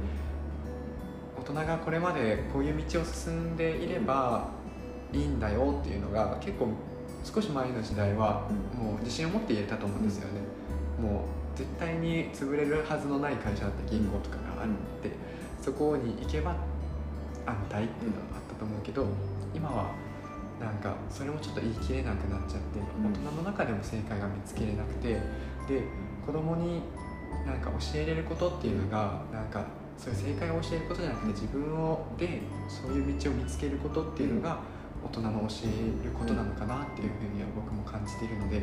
[1.38, 4.48] 大人がこれまでこういう道を進んでいれば
[5.12, 6.68] いいんだよっていうのが結構
[7.24, 10.40] 少し前の時代はもう自信を持って言えたと思うんですよね、
[11.00, 11.22] もう
[11.60, 14.68] 絶対に潰れるはずのない会社だって銀行とかがあっ
[15.02, 15.12] て、
[15.60, 16.56] そこに行けば
[17.44, 19.04] 安泰っていうのがあったと思うけど
[19.54, 19.92] 今は
[20.58, 25.20] なんかそれもちょっと言い切れなくなっちゃってうん大人の中でも正解が見つけれなくて
[25.68, 25.84] で
[26.24, 26.80] 子供に
[27.44, 29.64] なんか教えれることっていうのがなんか
[29.98, 34.60] そういう正解を教えることじゃなくて自分をでそういう道を見つけることっていうのが
[35.04, 38.62] 大人の教えることなのかなっていうふうには僕も感じているので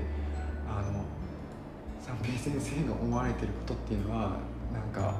[0.67, 1.03] あの
[2.01, 4.37] 三平先生の思われてることっていうのは
[4.73, 5.15] なんか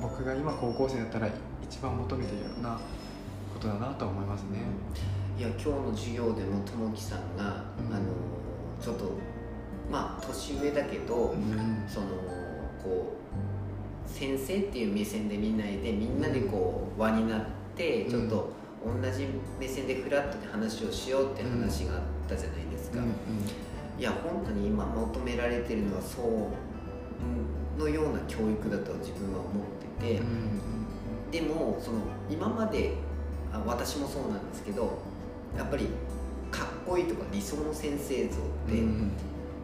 [0.00, 1.28] 僕が今高校生だったら
[1.62, 2.78] 一番求めてるような
[3.52, 4.58] ことだなと思いますね。
[5.38, 7.94] いや今日の授業でも友樹さんが、うん。
[7.94, 8.04] あの
[8.80, 9.12] ちょっと
[9.90, 11.84] まあ年上だけど、うん。
[11.88, 12.06] その
[12.82, 13.16] こ
[14.06, 17.46] う先生っていう目線で見ないでみんなでこう輪になっ
[17.76, 18.10] てうん。
[18.10, 19.26] ちょっと同じ
[19.58, 23.00] 目線でフラットで話をしようって話があったじゃないですか、
[23.98, 30.20] いや本当に今求められてるのはそうのような教育だと自分は思って
[31.30, 31.98] て、でもその
[32.30, 32.94] 今まで
[33.52, 34.98] あ私もそうなんですけど
[35.56, 35.86] やっぱり
[36.50, 38.82] かっこいいとか理想の先生像って、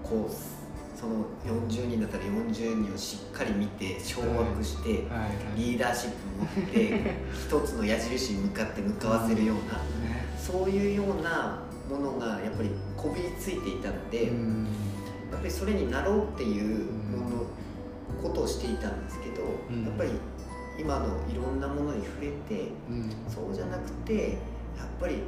[0.03, 5.05] こうその40人だったら40人をしっかり見て掌握して、
[5.57, 7.15] リーダーシップ持って
[7.47, 9.75] 一つの矢印に向かって向かわせるような、
[10.09, 10.27] ね。
[10.39, 14.67] そういうようなものがやっぱりこびりついていたので、うん。
[15.31, 17.47] やっぱりそれになろうっていうもの、
[18.23, 19.85] ことをしていたんですけど、うん。
[19.85, 20.11] やっぱり
[20.79, 23.11] 今のいろんなものに触れてうん。
[23.29, 25.19] そうじゃなくてやっぱり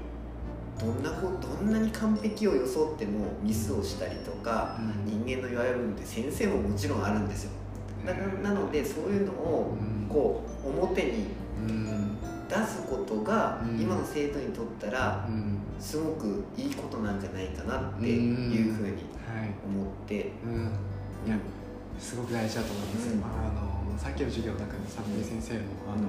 [0.79, 7.51] どんなこどんなに完璧を装ってもミスをしたりとか、人間の弱い部分って先生ももちろんあるんですよ。
[8.05, 8.13] な
[8.51, 10.07] なのでそういうのをうん。
[10.09, 11.27] こう表に
[11.69, 12.17] うん。
[12.49, 13.81] 出すことがうん。
[13.81, 19.51] 今の生徒にとったらうんすごくいいことなんじゃないかなっていうふうにはい。
[19.67, 20.33] 思って。
[20.45, 20.71] うん。
[21.27, 21.37] いや
[21.99, 23.25] すごく大事だと思います、うん。
[23.25, 25.61] あのさっきの授業の中で三平先生の
[25.93, 26.09] あの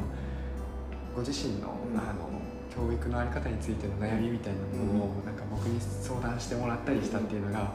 [1.16, 1.98] ご自身の,、うん。
[1.98, 2.30] あの
[2.70, 7.72] 教育の在り方についての悩みみたいなものを、なんか僕に相談してもらったりしたっていうのが、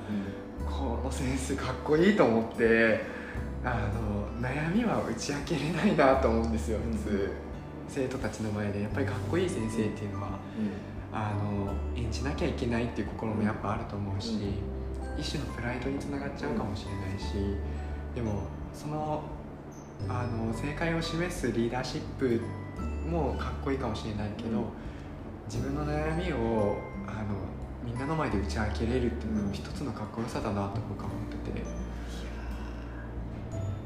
[0.65, 3.01] この先生かっこいいと思って
[3.65, 7.33] あの悩みは打ち明けれないなと思うんですよ普通、
[7.89, 8.83] 生徒たちの前で。
[8.83, 10.39] やっぱりかっこいい先生っていうのは
[11.13, 14.39] あの演じなきゃいけないっていう心もやっぱあると思うし、
[15.19, 17.35] 一種のプライドにつながっちゃうかもしれないし
[18.15, 19.23] でもその
[20.09, 22.41] あの正解を示すリーダーシップ
[23.11, 24.65] もかっこいいかもしれないけど、
[25.47, 27.35] 自分の悩みをあの
[27.85, 31.67] みんなの前で打ち明けれるっていうのも一つのかっこよさだなと僕は思ってて。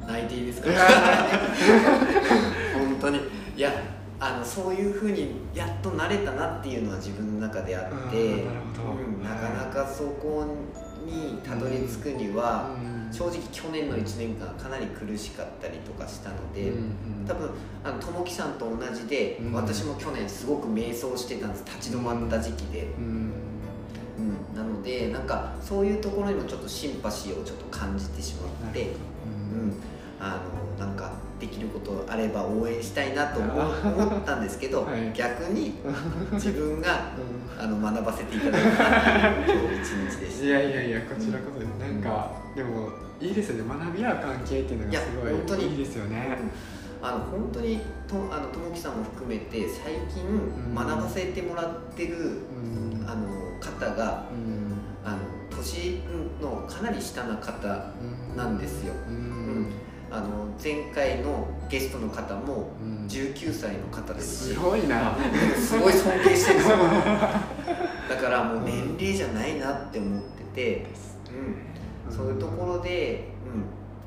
[0.07, 0.68] 泣いていいですか？
[2.79, 3.18] 本当に。
[3.57, 3.72] いや
[4.19, 10.47] あのそういうふうにやっと慣れたなっていうのは自分の中であってうんなかなかそこ
[11.07, 12.97] にたどり着くには、うん。
[13.12, 16.73] 正直去年の1年間かなり苦しかったりとかしたので、
[17.27, 17.51] 多分
[17.85, 19.53] あの友樹さんと同じで、うん。
[19.53, 21.64] 私も去年すごく迷走してたんです。
[21.64, 22.89] 立ち止まった時期で、
[24.55, 29.75] なのでなんかそういうところにもちょっとシンパシーをちょっと感じてしまって、うん、
[30.19, 30.41] あ
[30.79, 35.12] のなんかできることあれば応援したいなと思ったんですけど、はい。
[35.14, 35.74] 逆に
[36.32, 37.12] 自分が
[37.59, 40.45] うあの学ばせていただいた今日一日でした。
[40.47, 41.68] いやいやいやこちらこそです。
[41.93, 42.89] なんか、でも
[43.20, 43.68] いいですよね。
[43.68, 45.64] 学び合う関係っていうのがすいや本当に。
[45.64, 46.39] ごいいいですよね。
[47.03, 50.24] あの本当にとあの友樹さんも含めて最近
[50.72, 50.74] ん。
[50.74, 53.07] 学ばせてもらってる、うん。
[53.07, 53.26] あの
[53.61, 54.72] 方がうん。
[55.05, 55.18] あの
[55.55, 56.01] 年
[56.43, 57.93] のかなり下な方
[58.37, 59.16] なんですよ、ううん。
[59.62, 59.66] ん
[60.11, 63.07] あの前回のゲストの方もうん。
[63.07, 64.49] 19歳の方です。
[64.49, 65.17] しすごいな。
[65.57, 66.61] すごい尊敬してる。
[68.09, 70.23] だからもう年齢じゃないなって思っ
[70.55, 70.87] てて、
[72.09, 73.65] うん、そういうところで、うん、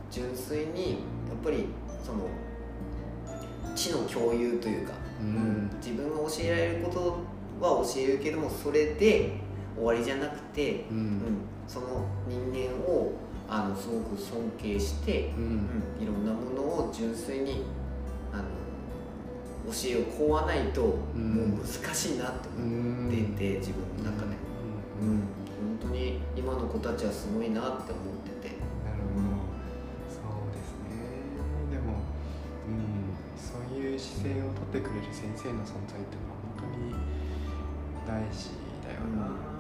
[0.10, 1.66] 純粋にやっぱり
[2.04, 2.28] その
[3.76, 5.70] 知の共有というか、うん。
[5.82, 9.34] 自分が教えられることは教えるけどもそれで
[9.76, 11.22] 終わりじゃなくて、ううんん、
[11.68, 13.14] その人間を
[13.50, 15.46] あのすごく尊敬して、ううん。
[15.58, 15.60] ん、
[16.00, 17.64] いろんなものを純粋に
[18.32, 18.44] あの
[19.74, 21.56] 教えをこうはないと、うん。
[21.56, 24.38] もう難しいなと思っていて、自分の中で、
[25.02, 25.26] うん、
[25.82, 28.56] 本当に今の子たちはすごいなって思ってて。
[28.86, 29.34] なるほど。
[30.14, 31.34] そうですね。
[31.74, 32.06] でも、
[32.70, 36.94] うん、そういう姿勢をとってくれる先生の存在っていうのは本当に
[38.06, 38.54] 大事
[38.86, 39.59] だよな、うん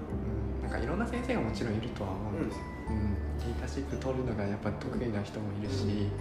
[0.69, 3.17] なんかいろんな先生がもちろんいるとは思うんですよ、うん。
[3.41, 6.13] リーダーシップ取るのがやっぱり得意な人もいるし、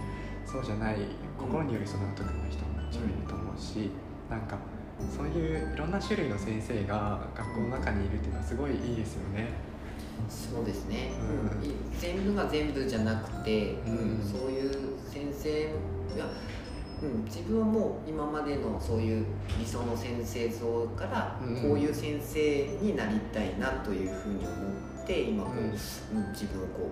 [0.43, 0.97] そうじゃない
[1.37, 3.91] 心に寄り添うのが得意な人ももちろんいると思うし、
[4.27, 4.57] なんか
[5.15, 9.49] そういういろんな種類の先生が学校の中にいるっていうのはすごいいいですよね。
[10.27, 11.11] そうですね、
[11.61, 11.69] うん。
[11.69, 14.19] い全部が全部じゃなくて、うん。
[14.25, 14.71] そういう
[15.05, 15.65] 先生
[16.17, 16.25] が、
[17.01, 19.25] うん、自分はもう今までのそういう
[19.57, 25.65] 理想の先生像から、うんこういう先生になりたいなというふうに思って今こう、うん。
[25.65, 25.73] うん
[26.31, 26.91] 自分をこ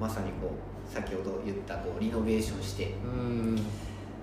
[0.00, 3.54] うまさにこう先ほど言ったこうリノベーションしてうん。
[3.54, 3.64] 面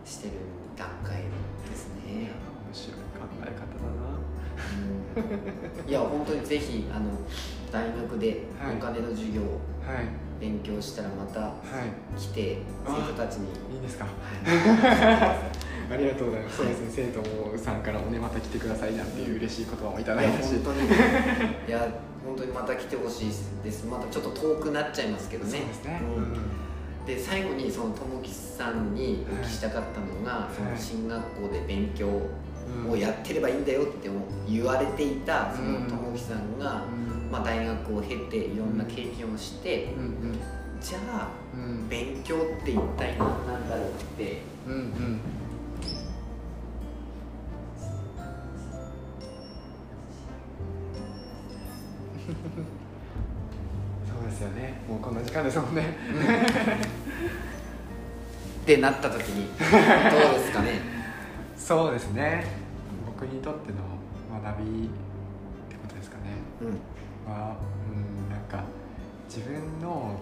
[0.05, 0.33] してる
[0.77, 1.23] 段階
[1.69, 2.31] ですね。
[2.71, 4.15] 白い考え方だな。
[5.85, 5.89] うん。
[5.89, 7.09] いや本当にぜひあの
[7.71, 9.45] 大学ではいお金の授業を
[9.85, 12.19] はい勉強したらまたはい。
[12.19, 13.47] 来てあ生徒たちに。
[13.75, 14.05] いいですか？
[14.05, 14.11] は
[15.91, 15.93] い。
[15.93, 16.57] ありがとうございます。
[16.57, 16.89] そうですね。
[16.91, 17.19] 生徒
[17.51, 20.55] もさんからもねまた来てくださいなんていう嬉しい言葉もいたいやだいたし。
[20.63, 20.87] 本当に。
[21.67, 21.87] いや
[22.25, 23.31] 本当にまた来てほしい
[23.63, 23.85] です。
[23.85, 25.51] またちょっと遠くなっちゃいますけどね。
[25.51, 26.01] そうですね。
[26.17, 27.05] うん。
[27.05, 32.91] で最後にその友樹さんにお聞きしたかったのが、その進学校で勉強うん。
[32.91, 34.09] をやってればいいんだよって
[34.49, 37.04] 言われていたその友樹さんが、うん
[37.35, 40.39] まあ、大学を経ていろんな経験をして、うん
[40.79, 44.85] じゃあうんうん勉強って一体何なんだろうってうんうん。
[54.07, 54.79] そうですよね。
[54.87, 55.97] もうこんな時間ですもんね。
[58.63, 59.69] ってなった時にどう
[60.39, 60.79] ですかね？
[61.57, 62.45] そうですね。
[63.05, 63.79] 僕にとっての
[64.41, 64.87] 学びっ
[65.69, 66.23] てことですかね。
[66.61, 66.77] うん
[67.27, 67.57] は、
[67.89, 68.63] うん、なんか
[69.27, 70.19] 自分の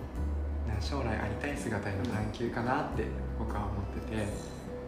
[0.67, 3.03] な将来ありたい姿への探求かなって
[3.37, 4.27] 僕は思ってて、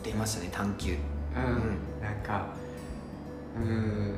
[0.03, 0.95] 出ましたね探求。
[1.35, 2.47] うんなんか
[3.57, 4.13] うん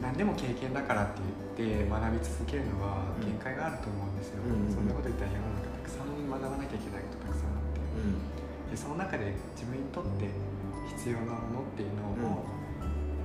[0.00, 1.20] 何でも経験だからって
[1.58, 3.26] 言って学び続けるのはうん。
[3.26, 7.80] 限界があると思うんですよ、うんそんなこと言ったら世の中たくさん学ばなきゃいけないことたくさんあって。
[8.70, 10.30] でその中で自分にとって
[10.94, 12.46] 必要なものっていうのを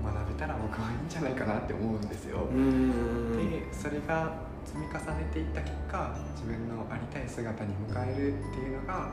[0.05, 2.57] 学べたら僕はいいんじゃないかなって思うんですよ、うん。
[2.57, 9.11] うんでそれが積み重ねていった結果自分のありたい姿に迎えるっていうのが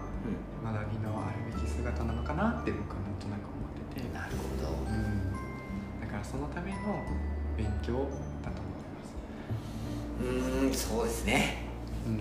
[0.65, 4.69] 学びのあるべき姿なのかなって僕はなんとなく思ってて、なるほど。
[4.89, 5.33] うん、
[6.01, 6.77] だからそのための
[7.57, 8.09] 勉強
[8.43, 9.13] だと思います、
[10.21, 11.69] うーんそうですね。
[11.69, 11.72] う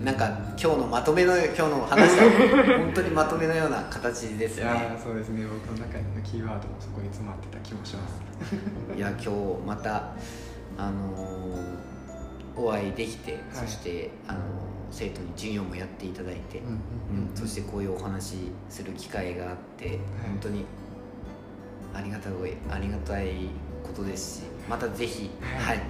[0.04, 0.28] なんか
[0.60, 5.44] 今日のまとめの今日の話は 本当にまとめのような形ですいねそうですね。
[5.44, 8.22] 僕の中のキーワードもそこに詰まってた気もします。
[8.96, 9.30] いや今日
[9.66, 10.12] また
[10.78, 11.82] あのー
[12.54, 14.42] お会いできて、そしてあのー
[14.90, 16.80] 生徒に授業もやっていただいて、うんうん
[17.34, 18.36] そしてこういうお話し
[18.68, 20.66] する機会があって、本当に
[21.94, 22.32] ありがたい
[22.70, 23.48] ありがたい
[23.82, 25.76] ことですしまたぜひははい。
[25.78, 25.84] い、も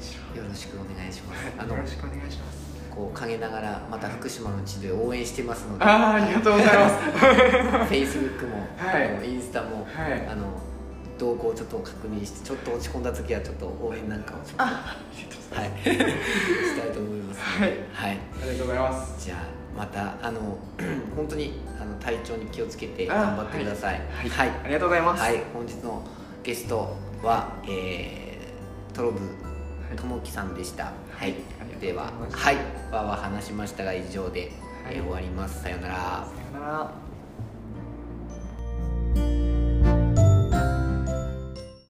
[0.00, 2.61] ちろんよろしくお願いします、あはいのよろしくお願いします
[2.94, 5.84] こう陰ながらまた福島の地で応援してますので。
[5.84, 7.92] ああありがとうございます。
[7.94, 9.16] Facebook も、はい。
[9.16, 10.26] あのインスタも、はい。
[10.26, 10.46] あの
[11.18, 14.66] 動向をちょっと確認してちょっと落ち込んだ時はちょっと応援なんかをちょっとあ
[15.16, 15.88] りがとうございます。
[15.88, 15.96] はい
[16.74, 17.70] したいと思いますはい。
[17.92, 19.24] はい、ありがとうございます。
[19.24, 20.58] じゃあまたあの
[21.16, 24.00] 本当にあの体調に気をつけてあ頑張ってください。
[24.10, 24.28] はい。
[24.28, 25.20] はい、ありがとうございます。
[25.20, 25.42] はい。
[25.54, 26.02] 本日の
[26.42, 29.24] ゲストは、えー、トロブは
[29.94, 29.96] い。
[29.96, 30.92] ともきさんでした。
[31.12, 31.34] はい、
[31.82, 34.52] でははい、わーわー話しましたが以上で、
[34.84, 35.64] はいえー終わります。
[35.64, 35.94] さようなら。
[35.94, 37.11] さよなら